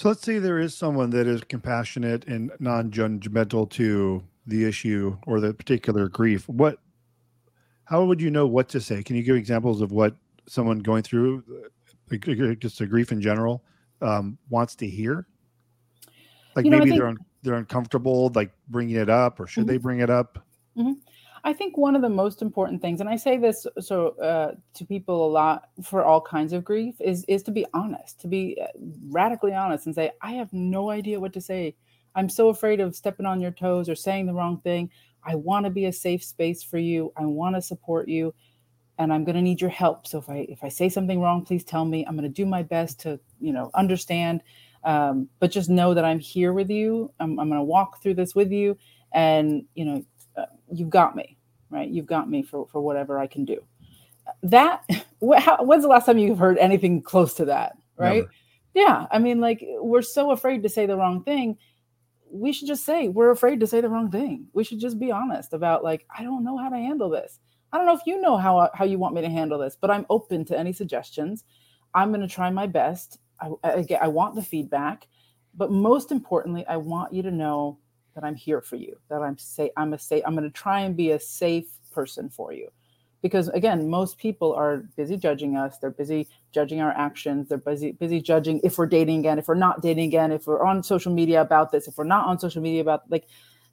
so 0.00 0.08
let's 0.08 0.22
say 0.22 0.38
there 0.38 0.58
is 0.58 0.74
someone 0.74 1.10
that 1.10 1.26
is 1.26 1.42
compassionate 1.44 2.26
and 2.26 2.50
non-judgmental 2.58 3.68
to 3.68 4.24
the 4.46 4.64
issue 4.64 5.14
or 5.26 5.40
the 5.40 5.52
particular 5.52 6.08
grief. 6.08 6.48
What 6.48 6.78
how 7.84 8.06
would 8.06 8.18
you 8.18 8.30
know 8.30 8.46
what 8.46 8.70
to 8.70 8.80
say? 8.80 9.02
Can 9.02 9.16
you 9.16 9.22
give 9.22 9.36
examples 9.36 9.82
of 9.82 9.92
what 9.92 10.16
someone 10.46 10.78
going 10.78 11.02
through 11.02 11.44
like 12.10 12.58
just 12.60 12.80
a 12.80 12.86
grief 12.86 13.12
in 13.12 13.20
general, 13.20 13.62
um, 14.00 14.38
wants 14.48 14.74
to 14.76 14.86
hear? 14.86 15.26
Like 16.56 16.64
You 16.64 16.70
know, 16.70 16.78
maybe 16.78 16.92
think- 16.92 17.00
they're 17.00 17.08
un- 17.08 17.18
they're 17.42 17.54
uncomfortable, 17.56 18.32
like 18.34 18.52
bringing 18.68 18.96
it 18.96 19.10
up, 19.10 19.38
or 19.38 19.46
should 19.46 19.66
they 19.66 19.76
bring 19.76 20.00
it 20.00 20.08
up? 20.08 20.42
I 21.44 21.52
think 21.52 21.76
one 21.76 21.96
of 21.96 22.02
the 22.02 22.08
most 22.08 22.42
important 22.42 22.82
things, 22.82 23.00
and 23.00 23.08
I 23.08 23.16
say 23.16 23.38
this 23.38 23.66
so 23.80 24.08
uh, 24.18 24.54
to 24.74 24.84
people 24.84 25.26
a 25.26 25.30
lot 25.30 25.70
for 25.82 26.04
all 26.04 26.20
kinds 26.20 26.52
of 26.52 26.64
grief, 26.64 26.94
is 27.00 27.24
is 27.28 27.42
to 27.44 27.50
be 27.50 27.66
honest, 27.72 28.20
to 28.20 28.28
be 28.28 28.58
uh, 28.62 28.66
radically 29.08 29.54
honest, 29.54 29.86
and 29.86 29.94
say, 29.94 30.10
I 30.22 30.32
have 30.32 30.52
no 30.52 30.90
idea 30.90 31.20
what 31.20 31.32
to 31.34 31.40
say. 31.40 31.74
I'm 32.14 32.28
so 32.28 32.48
afraid 32.48 32.80
of 32.80 32.96
stepping 32.96 33.26
on 33.26 33.40
your 33.40 33.52
toes 33.52 33.88
or 33.88 33.94
saying 33.94 34.26
the 34.26 34.34
wrong 34.34 34.60
thing. 34.60 34.90
I 35.24 35.34
want 35.34 35.64
to 35.64 35.70
be 35.70 35.86
a 35.86 35.92
safe 35.92 36.24
space 36.24 36.62
for 36.62 36.78
you. 36.78 37.12
I 37.16 37.24
want 37.24 37.56
to 37.56 37.62
support 37.62 38.08
you, 38.08 38.34
and 38.98 39.12
I'm 39.12 39.24
going 39.24 39.36
to 39.36 39.42
need 39.42 39.60
your 39.60 39.70
help. 39.70 40.06
So 40.06 40.18
if 40.18 40.28
I 40.28 40.46
if 40.48 40.62
I 40.62 40.68
say 40.68 40.88
something 40.88 41.20
wrong, 41.20 41.44
please 41.44 41.64
tell 41.64 41.84
me. 41.84 42.04
I'm 42.04 42.16
going 42.16 42.28
to 42.28 42.34
do 42.34 42.46
my 42.46 42.62
best 42.62 43.00
to 43.00 43.18
you 43.40 43.52
know 43.52 43.70
understand, 43.74 44.42
um, 44.84 45.28
but 45.38 45.50
just 45.50 45.70
know 45.70 45.94
that 45.94 46.04
I'm 46.04 46.18
here 46.18 46.52
with 46.52 46.70
you. 46.70 47.12
I'm, 47.18 47.38
I'm 47.38 47.48
going 47.48 47.60
to 47.60 47.64
walk 47.64 48.02
through 48.02 48.14
this 48.14 48.34
with 48.34 48.50
you, 48.52 48.76
and 49.12 49.64
you 49.74 49.86
know 49.86 50.04
you've 50.72 50.90
got 50.90 51.16
me, 51.16 51.36
right? 51.70 51.88
You've 51.88 52.06
got 52.06 52.28
me 52.28 52.42
for 52.42 52.66
for 52.66 52.80
whatever 52.80 53.18
I 53.18 53.26
can 53.26 53.44
do. 53.44 53.62
That 54.42 54.84
wh- 55.22 55.38
how, 55.38 55.62
when's 55.62 55.82
the 55.82 55.88
last 55.88 56.06
time 56.06 56.18
you've 56.18 56.38
heard 56.38 56.58
anything 56.58 57.02
close 57.02 57.34
to 57.34 57.44
that, 57.46 57.76
right? 57.96 58.24
Never. 58.24 58.30
Yeah, 58.72 59.06
I 59.10 59.18
mean, 59.18 59.40
like 59.40 59.64
we're 59.78 60.02
so 60.02 60.30
afraid 60.30 60.62
to 60.62 60.68
say 60.68 60.86
the 60.86 60.96
wrong 60.96 61.24
thing. 61.24 61.58
We 62.32 62.52
should 62.52 62.68
just 62.68 62.84
say 62.84 63.08
we're 63.08 63.30
afraid 63.30 63.60
to 63.60 63.66
say 63.66 63.80
the 63.80 63.88
wrong 63.88 64.10
thing. 64.10 64.46
We 64.52 64.62
should 64.62 64.78
just 64.78 64.98
be 64.98 65.10
honest 65.10 65.52
about 65.52 65.82
like 65.82 66.06
I 66.16 66.22
don't 66.22 66.44
know 66.44 66.56
how 66.56 66.68
to 66.68 66.76
handle 66.76 67.10
this. 67.10 67.40
I 67.72 67.76
don't 67.76 67.86
know 67.86 67.94
if 67.96 68.06
you 68.06 68.20
know 68.20 68.36
how 68.36 68.70
how 68.74 68.84
you 68.84 68.98
want 68.98 69.14
me 69.14 69.22
to 69.22 69.28
handle 69.28 69.58
this, 69.58 69.76
but 69.80 69.90
I'm 69.90 70.06
open 70.10 70.44
to 70.46 70.58
any 70.58 70.72
suggestions. 70.72 71.44
I'm 71.94 72.10
going 72.10 72.20
to 72.20 72.32
try 72.32 72.50
my 72.50 72.66
best. 72.66 73.18
I, 73.40 73.50
I, 73.64 73.70
again, 73.72 73.98
I 74.00 74.08
want 74.08 74.34
the 74.36 74.42
feedback, 74.42 75.08
but 75.54 75.72
most 75.72 76.12
importantly, 76.12 76.64
I 76.66 76.76
want 76.76 77.12
you 77.12 77.22
to 77.22 77.30
know 77.30 77.78
that 78.14 78.24
I'm 78.24 78.34
here 78.34 78.60
for 78.60 78.76
you. 78.76 78.98
That 79.08 79.22
I'm 79.22 79.38
say 79.38 79.70
I'm 79.76 79.92
a 79.92 79.98
say 79.98 80.22
I'm 80.26 80.34
going 80.34 80.44
to 80.44 80.50
try 80.50 80.80
and 80.80 80.96
be 80.96 81.10
a 81.12 81.20
safe 81.20 81.66
person 81.92 82.28
for 82.28 82.52
you, 82.52 82.68
because 83.22 83.48
again, 83.48 83.88
most 83.88 84.18
people 84.18 84.52
are 84.54 84.84
busy 84.96 85.16
judging 85.16 85.56
us. 85.56 85.78
They're 85.78 85.90
busy 85.90 86.28
judging 86.52 86.80
our 86.80 86.92
actions. 86.92 87.48
They're 87.48 87.58
busy 87.58 87.92
busy 87.92 88.20
judging 88.20 88.60
if 88.64 88.78
we're 88.78 88.86
dating 88.86 89.20
again, 89.20 89.38
if 89.38 89.48
we're 89.48 89.54
not 89.54 89.82
dating 89.82 90.06
again, 90.06 90.32
if 90.32 90.46
we're 90.46 90.64
on 90.64 90.82
social 90.82 91.12
media 91.12 91.40
about 91.40 91.72
this, 91.72 91.88
if 91.88 91.96
we're 91.96 92.04
not 92.04 92.26
on 92.26 92.38
social 92.38 92.62
media 92.62 92.80
about 92.80 93.10
like 93.10 93.26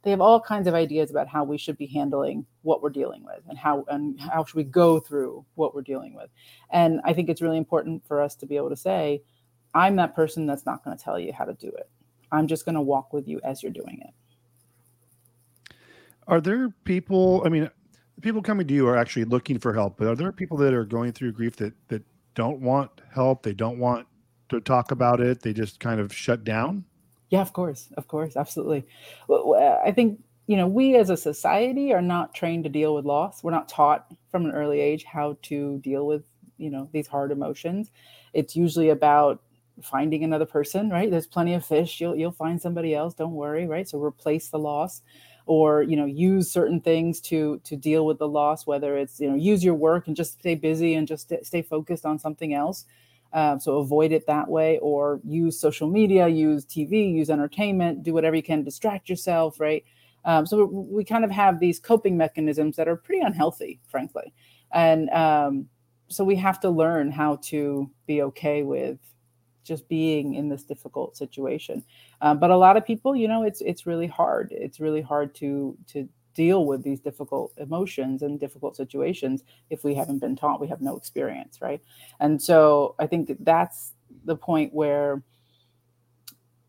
they 0.03 0.11
have 0.11 0.21
all 0.21 0.39
kinds 0.39 0.67
of 0.67 0.73
ideas 0.73 1.09
about 1.09 1.27
how 1.27 1.43
we 1.43 1.57
should 1.57 1.77
be 1.77 1.85
handling 1.85 2.45
what 2.61 2.81
we're 2.81 2.89
dealing 2.89 3.25
with 3.25 3.41
and 3.49 3.57
how 3.57 3.83
and 3.89 4.19
how 4.19 4.45
should 4.45 4.55
we 4.55 4.63
go 4.63 4.99
through 4.99 5.45
what 5.55 5.75
we're 5.75 5.81
dealing 5.81 6.13
with 6.13 6.29
and 6.69 7.01
i 7.03 7.11
think 7.11 7.29
it's 7.29 7.41
really 7.41 7.57
important 7.57 8.05
for 8.07 8.21
us 8.21 8.33
to 8.35 8.45
be 8.45 8.55
able 8.55 8.69
to 8.69 8.75
say 8.77 9.21
i'm 9.73 9.95
that 9.95 10.15
person 10.15 10.45
that's 10.45 10.65
not 10.65 10.83
going 10.83 10.95
to 10.95 11.03
tell 11.03 11.19
you 11.19 11.33
how 11.33 11.43
to 11.43 11.53
do 11.55 11.67
it 11.67 11.89
i'm 12.31 12.47
just 12.47 12.63
going 12.63 12.75
to 12.75 12.81
walk 12.81 13.11
with 13.11 13.27
you 13.27 13.41
as 13.43 13.61
you're 13.61 13.71
doing 13.71 13.99
it 14.01 14.13
Are 16.27 16.41
there 16.41 16.69
people? 16.83 17.41
I 17.45 17.49
mean, 17.49 17.69
the 18.15 18.21
people 18.21 18.41
coming 18.41 18.67
to 18.67 18.73
you 18.73 18.87
are 18.87 18.97
actually 18.97 19.25
looking 19.25 19.59
for 19.59 19.73
help, 19.73 19.97
but 19.97 20.07
are 20.07 20.15
there 20.15 20.31
people 20.31 20.57
that 20.57 20.73
are 20.73 20.85
going 20.85 21.13
through 21.13 21.33
grief 21.33 21.55
that 21.57 21.73
that 21.87 22.03
don't 22.35 22.59
want 22.61 22.91
help? 23.13 23.43
They 23.43 23.53
don't 23.53 23.79
want 23.79 24.07
to 24.49 24.59
talk 24.59 24.91
about 24.91 25.21
it. 25.21 25.41
They 25.41 25.53
just 25.53 25.79
kind 25.79 25.99
of 25.99 26.13
shut 26.13 26.43
down. 26.43 26.85
Yeah, 27.29 27.41
of 27.41 27.53
course, 27.53 27.89
of 27.97 28.07
course, 28.07 28.35
absolutely. 28.37 28.85
I 29.29 29.91
think 29.91 30.21
you 30.47 30.57
know 30.57 30.67
we 30.67 30.95
as 30.95 31.09
a 31.09 31.17
society 31.17 31.93
are 31.93 32.01
not 32.01 32.33
trained 32.33 32.63
to 32.65 32.69
deal 32.69 32.95
with 32.95 33.05
loss. 33.05 33.43
We're 33.43 33.51
not 33.51 33.69
taught 33.69 34.11
from 34.31 34.45
an 34.45 34.51
early 34.51 34.79
age 34.79 35.03
how 35.03 35.37
to 35.43 35.77
deal 35.79 36.05
with 36.05 36.23
you 36.57 36.69
know 36.69 36.89
these 36.91 37.07
hard 37.07 37.31
emotions. 37.31 37.91
It's 38.33 38.55
usually 38.55 38.89
about 38.89 39.41
finding 39.83 40.23
another 40.23 40.45
person, 40.45 40.89
right? 40.89 41.09
There's 41.09 41.27
plenty 41.27 41.53
of 41.53 41.65
fish. 41.65 42.01
You'll 42.01 42.15
you'll 42.15 42.31
find 42.31 42.61
somebody 42.61 42.95
else. 42.95 43.13
Don't 43.13 43.33
worry, 43.33 43.67
right? 43.67 43.87
So 43.87 44.01
replace 44.01 44.49
the 44.49 44.59
loss, 44.59 45.01
or 45.45 45.83
you 45.83 45.95
know 45.95 46.05
use 46.05 46.51
certain 46.51 46.81
things 46.81 47.19
to 47.21 47.59
to 47.63 47.75
deal 47.75 48.05
with 48.05 48.19
the 48.19 48.27
loss. 48.27 48.65
Whether 48.65 48.97
it's 48.97 49.19
you 49.19 49.29
know 49.29 49.35
use 49.35 49.63
your 49.63 49.75
work 49.75 50.07
and 50.07 50.15
just 50.15 50.39
stay 50.39 50.55
busy 50.55 50.95
and 50.95 51.07
just 51.07 51.29
st- 51.29 51.45
stay 51.45 51.61
focused 51.61 52.05
on 52.05 52.19
something 52.19 52.53
else. 52.53 52.85
Um, 53.33 53.59
so 53.59 53.77
avoid 53.77 54.13
it 54.13 54.25
that 54.27 54.47
way, 54.47 54.79
or 54.79 55.19
use 55.23 55.59
social 55.59 55.89
media, 55.89 56.27
use 56.27 56.65
TV, 56.65 57.13
use 57.13 57.29
entertainment, 57.29 58.03
do 58.03 58.13
whatever 58.13 58.35
you 58.37 58.43
can, 58.43 58.63
distract 58.63 59.09
yourself, 59.09 59.59
right? 59.59 59.83
Um, 60.23 60.45
so 60.45 60.65
we, 60.65 60.95
we 60.97 61.03
kind 61.03 61.25
of 61.25 61.31
have 61.31 61.59
these 61.59 61.77
coping 61.77 62.15
mechanisms 62.17 62.77
that 62.77 62.87
are 62.87 62.95
pretty 62.95 63.21
unhealthy, 63.21 63.79
frankly, 63.89 64.33
and 64.71 65.09
um, 65.09 65.67
so 66.07 66.23
we 66.23 66.35
have 66.37 66.59
to 66.61 66.69
learn 66.69 67.11
how 67.11 67.35
to 67.43 67.89
be 68.07 68.21
okay 68.21 68.63
with 68.63 68.97
just 69.67 69.87
being 69.87 70.35
in 70.35 70.49
this 70.49 70.63
difficult 70.63 71.17
situation. 71.17 71.83
Um, 72.21 72.39
but 72.39 72.49
a 72.49 72.57
lot 72.57 72.77
of 72.77 72.85
people, 72.85 73.15
you 73.15 73.27
know, 73.27 73.43
it's 73.43 73.61
it's 73.61 73.85
really 73.85 74.07
hard. 74.07 74.51
It's 74.51 74.79
really 74.79 75.01
hard 75.01 75.35
to 75.35 75.77
to 75.87 76.07
deal 76.33 76.65
with 76.65 76.83
these 76.83 76.99
difficult 76.99 77.51
emotions 77.57 78.21
and 78.21 78.39
difficult 78.39 78.77
situations 78.77 79.43
if 79.69 79.83
we 79.83 79.95
haven't 79.95 80.19
been 80.19 80.35
taught. 80.35 80.61
We 80.61 80.67
have 80.67 80.81
no 80.81 80.95
experience, 80.95 81.61
right? 81.61 81.81
And 82.19 82.41
so 82.41 82.95
I 82.99 83.07
think 83.07 83.27
that 83.27 83.43
that's 83.43 83.93
the 84.23 84.35
point 84.35 84.73
where 84.73 85.23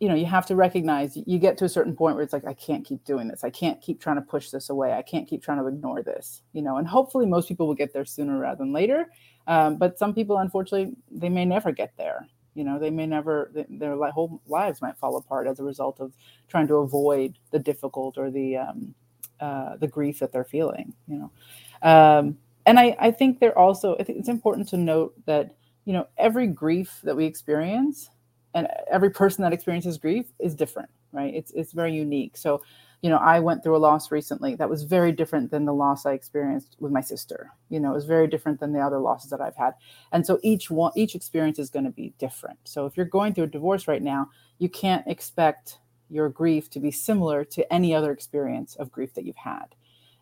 you 0.01 0.09
know 0.09 0.15
you 0.15 0.27
have 0.27 0.47
to 0.47 0.55
recognize 0.55 1.17
you 1.27 1.39
get 1.39 1.59
to 1.59 1.65
a 1.65 1.69
certain 1.69 1.95
point 1.95 2.15
where 2.15 2.23
it's 2.23 2.33
like 2.33 2.45
i 2.45 2.55
can't 2.55 2.85
keep 2.85 3.05
doing 3.05 3.27
this 3.29 3.43
i 3.43 3.51
can't 3.51 3.81
keep 3.81 4.01
trying 4.01 4.17
to 4.17 4.23
push 4.23 4.51
this 4.51 4.71
away 4.71 4.93
i 4.93 5.03
can't 5.03 5.29
keep 5.29 5.43
trying 5.43 5.59
to 5.59 5.67
ignore 5.67 6.03
this 6.03 6.43
you 6.53 6.63
know 6.63 6.77
and 6.77 6.87
hopefully 6.87 7.27
most 7.27 7.49
people 7.49 7.67
will 7.67 7.75
get 7.75 7.93
there 7.93 8.05
sooner 8.05 8.39
rather 8.39 8.59
than 8.59 8.73
later 8.73 9.09
um, 9.47 9.77
but 9.77 9.99
some 9.99 10.15
people 10.15 10.39
unfortunately 10.39 10.95
they 11.11 11.29
may 11.29 11.45
never 11.45 11.73
get 11.73 11.93
there 11.97 12.29
you 12.59 12.65
know 12.65 12.79
they 12.79 12.91
may 12.91 13.07
never 13.07 13.51
their 13.69 13.97
whole 14.11 14.41
lives 14.47 14.83
might 14.83 14.97
fall 14.99 15.17
apart 15.17 15.47
as 15.47 15.61
a 15.61 15.65
result 15.65 16.01
of 16.01 16.13
trying 16.49 16.67
to 16.69 16.77
avoid 16.77 17.39
the 17.51 17.59
difficult 17.59 18.19
or 18.19 18.31
the 18.31 18.57
um, 18.57 18.95
uh, 19.41 19.77
the 19.77 19.89
grief 19.89 20.19
that 20.19 20.33
they're 20.33 20.45
feeling 20.45 20.93
you 21.07 21.19
know. 21.19 21.31
Um, 21.89 22.37
and 22.67 22.79
I, 22.79 22.97
I 22.99 23.11
think 23.13 23.41
they're 23.41 23.57
also 23.59 23.97
i 23.99 24.03
think 24.03 24.19
it's 24.19 24.29
important 24.29 24.69
to 24.71 24.77
note 24.77 25.15
that 25.27 25.55
you 25.85 25.93
know 25.93 26.07
every 26.19 26.49
grief 26.49 27.01
that 27.05 27.17
we 27.17 27.25
experience 27.25 28.11
and 28.55 28.67
every 28.91 29.11
person 29.11 29.43
that 29.43 29.53
experiences 29.53 29.97
grief 29.97 30.27
is 30.39 30.55
different 30.55 30.91
right? 31.13 31.35
It's 31.35 31.53
it's 31.53 31.73
very 31.73 31.95
unique. 31.95 32.37
So 32.37 32.63
you 33.03 33.11
know 33.11 33.19
i 33.19 33.39
went 33.39 33.63
through 33.63 33.77
a 33.77 33.79
loss 33.79 34.11
recently 34.11 34.55
that 34.55 34.69
was 34.69 34.83
very 34.83 35.13
different 35.13 35.51
than 35.51 35.65
the 35.65 35.73
loss 35.73 36.05
i 36.07 36.13
experienced 36.13 36.77
with 36.81 36.93
my 36.93 37.01
sister. 37.01 37.51
You 37.69 37.81
know 37.81 37.91
it 37.93 37.95
was 37.95 38.05
very 38.05 38.27
different 38.27 38.61
than 38.61 38.73
the 38.73 38.81
other 38.81 38.99
losses 38.99 39.31
that 39.31 39.41
i've 39.41 39.57
had. 39.57 39.75
And 40.13 40.27
so 40.27 40.39
each 40.43 40.71
one 40.71 40.93
each 40.97 41.15
experience 41.15 41.59
is 41.59 41.71
going 41.71 41.85
to 41.85 41.91
be 41.91 42.13
different. 42.19 42.59
So 42.65 42.87
if 42.87 42.97
you're 42.97 43.07
going 43.07 43.35
through 43.35 43.45
a 43.45 43.49
divorce 43.49 43.89
right 43.89 44.03
now 44.03 44.31
you 44.59 44.69
can't 44.69 45.07
expect 45.07 45.79
your 46.11 46.29
grief 46.29 46.71
to 46.71 46.81
be 46.81 46.91
similar 46.91 47.45
to 47.45 47.73
any 47.73 47.95
other 47.95 48.13
experience 48.13 48.75
of 48.77 48.91
grief 48.91 49.15
that 49.15 49.25
you've 49.25 49.37
had. 49.37 49.75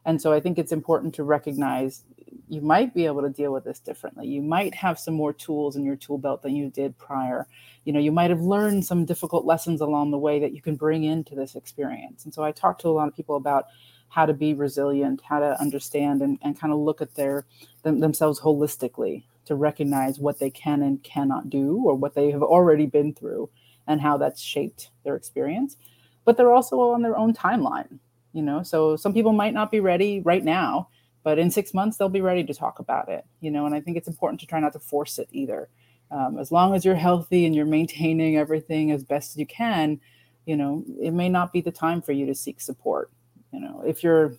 And 0.05 0.21
so 0.21 0.33
i 0.33 0.41
think 0.41 0.59
it's 0.59 0.73
important 0.73 1.15
to 1.15 1.25
recognize 1.25 2.05
you 2.49 2.61
might 2.61 2.95
be 2.95 3.07
able 3.07 3.23
to 3.23 3.31
deal 3.31 3.53
with 3.53 3.65
this 3.65 3.81
differently. 3.81 4.27
You 4.27 4.43
might 4.43 4.75
have 4.75 4.99
some 4.99 5.15
more 5.15 5.33
tools 5.33 5.77
in 5.77 5.85
your 5.85 5.97
tool 5.97 6.19
belt 6.19 6.43
than 6.43 6.55
you 6.55 6.71
did 6.71 6.97
prior. 6.99 7.47
You 7.85 7.93
know 7.93 8.01
you 8.01 8.13
might 8.13 8.31
have 8.31 8.41
learned 8.41 8.85
some 8.85 9.05
difficult 9.05 9.45
lessons 9.45 9.81
along 9.81 10.11
the 10.11 10.19
way 10.19 10.39
that 10.39 10.53
you 10.53 10.63
can 10.63 10.77
bring 10.77 11.05
into 11.05 11.35
this 11.35 11.57
experience. 11.57 12.25
And 12.25 12.33
so 12.33 12.43
i 12.43 12.53
talk 12.53 12.79
to 12.81 12.89
a 12.89 12.91
lot 12.91 13.09
of 13.09 13.17
people 13.17 13.37
about 13.37 13.67
how 14.09 14.25
to 14.25 14.33
be 14.33 14.55
resilient 14.55 15.21
how 15.29 15.41
to 15.41 15.61
understand 15.61 16.23
and, 16.23 16.39
and 16.43 16.59
kind 16.59 16.73
of 16.73 16.79
look 16.79 17.03
at 17.03 17.15
their 17.17 17.45
them, 17.83 18.01
themselves 18.01 18.41
holistically 18.41 19.25
to 19.45 19.55
recognize 19.55 20.19
what 20.19 20.39
they 20.39 20.51
can 20.51 20.83
and 20.83 21.03
cannot 21.03 21.51
do 21.51 21.83
or 21.85 21.95
what 21.95 22.15
they 22.15 22.31
have 22.31 22.43
already 22.43 22.87
been 22.87 23.13
through 23.13 23.49
and 23.89 24.01
how 24.01 24.17
that's 24.17 24.41
shaped 24.41 24.91
their 25.05 25.17
experience. 25.17 25.77
But 26.25 26.37
they're 26.37 26.53
also 26.53 26.81
on 26.81 27.03
their 27.03 27.17
own 27.17 27.35
timeline 27.35 27.99
you 28.37 28.43
know? 28.43 28.63
So 28.63 28.97
some 28.97 29.15
people 29.15 29.33
might 29.33 29.55
not 29.55 29.71
be 29.71 29.81
ready 29.81 30.21
right 30.21 30.45
now 30.45 30.91
but 31.27 31.41
in 31.41 31.51
six 31.51 31.75
months 31.75 31.97
they'll 31.97 32.09
be 32.09 32.21
ready 32.21 32.45
to 32.45 32.55
talk 32.55 32.79
about 32.79 33.09
it 33.09 33.25
you 33.41 33.51
know 33.51 33.67
and 33.67 33.75
i 33.75 33.81
think 33.81 33.97
it's 33.97 34.07
important 34.07 34.39
to 34.39 34.47
try 34.47 34.61
not 34.61 34.73
to 34.73 34.79
force 34.79 35.19
it 35.19 35.29
either. 35.33 35.69
Um, 36.09 36.39
as 36.39 36.53
long 36.53 36.73
as 36.73 36.85
you're 36.85 36.95
healthy 36.95 37.47
and 37.47 37.55
you're 37.57 37.67
maintaining 37.67 38.37
everything 38.37 38.93
as 38.93 39.03
best 39.03 39.33
as 39.33 39.37
you 39.37 39.47
can 39.47 40.01
you 40.47 40.57
know 40.57 40.85
it 41.03 41.13
may 41.13 41.29
not 41.29 41.53
be 41.53 41.61
the 41.61 41.73
time 41.73 42.01
for 42.01 42.13
you 42.13 42.27
to 42.27 42.35
seek 42.35 42.61
support 42.61 43.11
you 43.53 43.61
know. 43.61 43.83
If 43.85 44.05
you're 44.05 44.35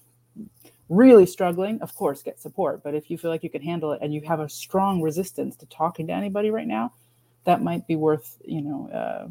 really 0.88 1.26
struggling 1.26 1.82
of 1.82 1.94
course 1.94 2.24
get 2.24 2.40
support. 2.40 2.84
But 2.84 2.96
if 2.96 3.12
you 3.12 3.18
feel 3.18 3.32
like 3.32 3.44
you 3.44 3.50
can 3.50 3.62
handle 3.62 3.92
it 3.92 4.00
and 4.02 4.14
you 4.14 4.22
have 4.22 4.40
a 4.40 4.48
strong 4.48 5.02
resistance 5.02 5.58
to 5.58 5.66
talking 5.66 6.08
to 6.08 6.14
anybody 6.14 6.52
right 6.52 6.68
now 6.68 6.94
that 7.44 7.62
might 7.62 7.86
be 7.86 7.98
worth 7.98 8.38
you 8.46 8.62
know 8.62 8.90
uh, 9.02 9.28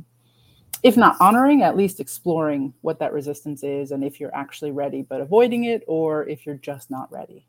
if 0.87 0.97
not 0.97 1.17
honoring 1.21 1.63
at 1.63 1.77
least 1.77 2.01
exploring 2.01 2.73
what 2.83 2.99
that 2.99 3.13
resistance 3.13 3.63
is 3.63 3.91
and 3.91 4.05
if 4.05 4.21
you're 4.21 4.35
actually 4.35 4.71
ready 4.71 5.03
but 5.03 5.21
avoiding 5.21 5.65
it 5.65 5.83
or 5.87 6.27
if 6.29 6.47
you're 6.47 6.57
just 6.57 6.91
not 6.91 7.11
ready 7.11 7.47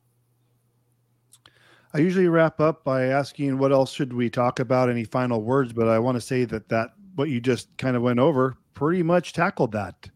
I 1.94 2.00
usually 2.00 2.28
wrap 2.28 2.60
up 2.60 2.84
by 2.84 3.06
asking 3.06 3.58
what 3.58 3.72
else 3.72 3.92
should 3.94 4.12
we 4.12 4.30
talk 4.30 4.60
about, 4.60 4.90
any 4.90 5.06
final 5.06 5.42
words, 5.42 5.72
but 5.72 5.88
I 5.88 5.98
want 6.00 6.16
to 6.16 6.22
say 6.22 6.44
that 6.44 6.68
that 6.68 6.92
what 7.16 7.30
you 7.30 7.40
just 7.40 7.76
kind 7.78 7.96
of 7.96 8.02
went 8.02 8.20
over 8.20 8.58
pretty 8.74 9.02
much 9.02 9.34
tackled 9.34 9.72
that. 9.72 10.10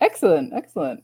excellent 0.00 0.52
excellent 0.52 1.02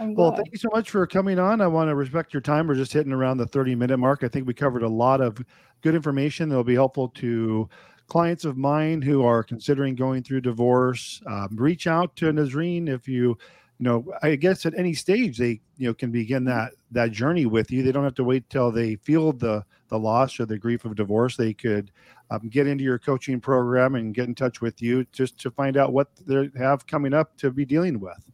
I'm 0.00 0.14
Well, 0.14 0.30
glad. 0.30 0.38
thank 0.38 0.52
you 0.52 0.58
so 0.58 0.68
much 0.72 0.90
for 0.90 1.06
coming 1.06 1.38
on. 1.38 1.60
I 1.60 1.68
want 1.68 1.88
to 1.88 1.94
respect 1.94 2.34
your 2.34 2.40
time. 2.40 2.66
We're 2.66 2.74
just 2.74 2.92
hitting 2.92 3.12
around 3.12 3.38
the 3.38 3.46
30 3.46 3.76
minute 3.76 3.98
mark. 3.98 4.24
I 4.24 4.28
think 4.28 4.46
we 4.46 4.52
covered 4.52 4.82
a 4.82 4.88
lot 4.88 5.20
of 5.20 5.38
good 5.82 5.94
information 5.94 6.48
that 6.48 6.56
will 6.56 6.64
be 6.64 6.74
helpful 6.74 7.08
to 7.10 7.68
clients 8.06 8.44
of 8.44 8.56
mine 8.56 9.02
who 9.02 9.24
are 9.24 9.42
considering 9.42 9.94
going 9.94 10.22
through 10.22 10.40
divorce. 10.42 11.22
Um, 11.26 11.50
reach 11.52 11.86
out 11.86 12.14
to 12.16 12.32
Nesreen 12.32 12.88
if 12.88 13.08
you, 13.08 13.38
you 13.78 13.84
know, 13.84 14.04
I 14.22 14.36
guess 14.36 14.66
at 14.66 14.78
any 14.78 14.94
stage 14.94 15.38
they, 15.38 15.60
you 15.76 15.88
know, 15.88 15.94
can 15.94 16.10
begin 16.10 16.44
that 16.44 16.72
that 16.92 17.12
journey 17.12 17.46
with 17.46 17.70
you. 17.70 17.82
They 17.82 17.92
don't 17.92 18.04
have 18.04 18.14
to 18.16 18.24
wait 18.24 18.48
till 18.50 18.70
they 18.70 18.96
feel 18.96 19.32
the 19.32 19.64
the 19.88 19.98
loss 19.98 20.38
or 20.40 20.46
the 20.46 20.58
grief 20.58 20.84
of 20.84 20.94
divorce. 20.94 21.36
They 21.36 21.54
could 21.54 21.90
um, 22.30 22.48
get 22.48 22.66
into 22.66 22.84
your 22.84 22.98
coaching 22.98 23.40
program 23.40 23.94
and 23.94 24.14
get 24.14 24.28
in 24.28 24.34
touch 24.34 24.60
with 24.60 24.80
you 24.80 25.04
just 25.12 25.38
to 25.40 25.50
find 25.50 25.76
out 25.76 25.92
what 25.92 26.08
they 26.26 26.50
have 26.56 26.86
coming 26.86 27.14
up 27.14 27.36
to 27.38 27.50
be 27.50 27.64
dealing 27.64 28.00
with. 28.00 28.24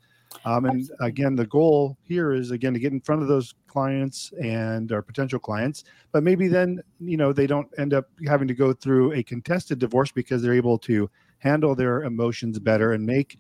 Um, 0.45 0.65
and 0.65 0.81
Absolutely. 0.81 1.09
again, 1.09 1.37
the 1.37 1.47
goal 1.47 1.99
here 2.03 2.33
is 2.33 2.51
again 2.51 2.73
to 2.73 2.79
get 2.81 2.93
in 2.93 3.01
front 3.01 3.23
of 3.23 3.29
those 3.29 3.55
clients 3.67 4.33
and 4.43 4.91
our 4.93 5.03
potential 5.03 5.39
clients, 5.39 5.85
but 6.13 6.23
maybe 6.23 6.49
then 6.49 6.83
you 7.01 7.17
know 7.17 7.33
they 7.33 7.47
don't 7.47 7.69
end 7.79 7.95
up 7.95 8.07
having 8.27 8.49
to 8.49 8.55
go 8.55 8.73
through 8.73 9.13
a 9.13 9.23
contested 9.23 9.79
divorce 9.79 10.13
because 10.13 10.41
they're 10.41 10.55
able 10.55 10.79
to 10.79 11.11
handle 11.39 11.75
their 11.75 12.05
emotions 12.05 12.59
better 12.59 12.93
and 12.93 13.05
make 13.05 13.39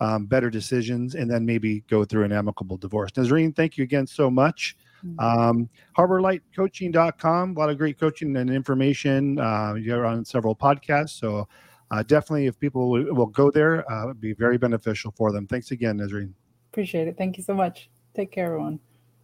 um, 0.00 0.26
better 0.26 0.50
decisions, 0.50 1.14
and 1.14 1.30
then 1.30 1.46
maybe 1.46 1.80
go 1.88 2.04
through 2.04 2.24
an 2.24 2.32
amicable 2.32 2.76
divorce. 2.76 3.12
Nesreen, 3.12 3.54
thank 3.54 3.76
you 3.76 3.84
again 3.84 4.06
so 4.06 4.30
much. 4.30 4.76
Um, 5.18 5.68
HarborLightCoaching.com, 5.96 7.56
a 7.56 7.58
lot 7.58 7.70
of 7.70 7.78
great 7.78 7.98
coaching 7.98 8.36
and 8.36 8.50
information. 8.50 9.38
Uh, 9.38 9.74
you're 9.74 10.06
on 10.06 10.24
several 10.24 10.54
podcasts, 10.54 11.18
so 11.18 11.48
uh, 11.92 12.02
definitely 12.02 12.46
if 12.46 12.58
people 12.58 12.90
will, 12.90 13.14
will 13.14 13.26
go 13.26 13.50
there, 13.50 13.90
uh, 13.92 14.12
be 14.14 14.32
very 14.32 14.58
beneficial 14.58 15.12
for 15.12 15.30
them. 15.30 15.46
Thanks 15.46 15.70
again, 15.70 15.98
Nesreen. 15.98 16.32
Appreciate 16.72 17.06
it. 17.06 17.18
Thank 17.18 17.36
you 17.36 17.44
so 17.44 17.54
much. 17.54 17.90
Take 18.14 18.32
care, 18.32 18.46
everyone. 18.46 18.80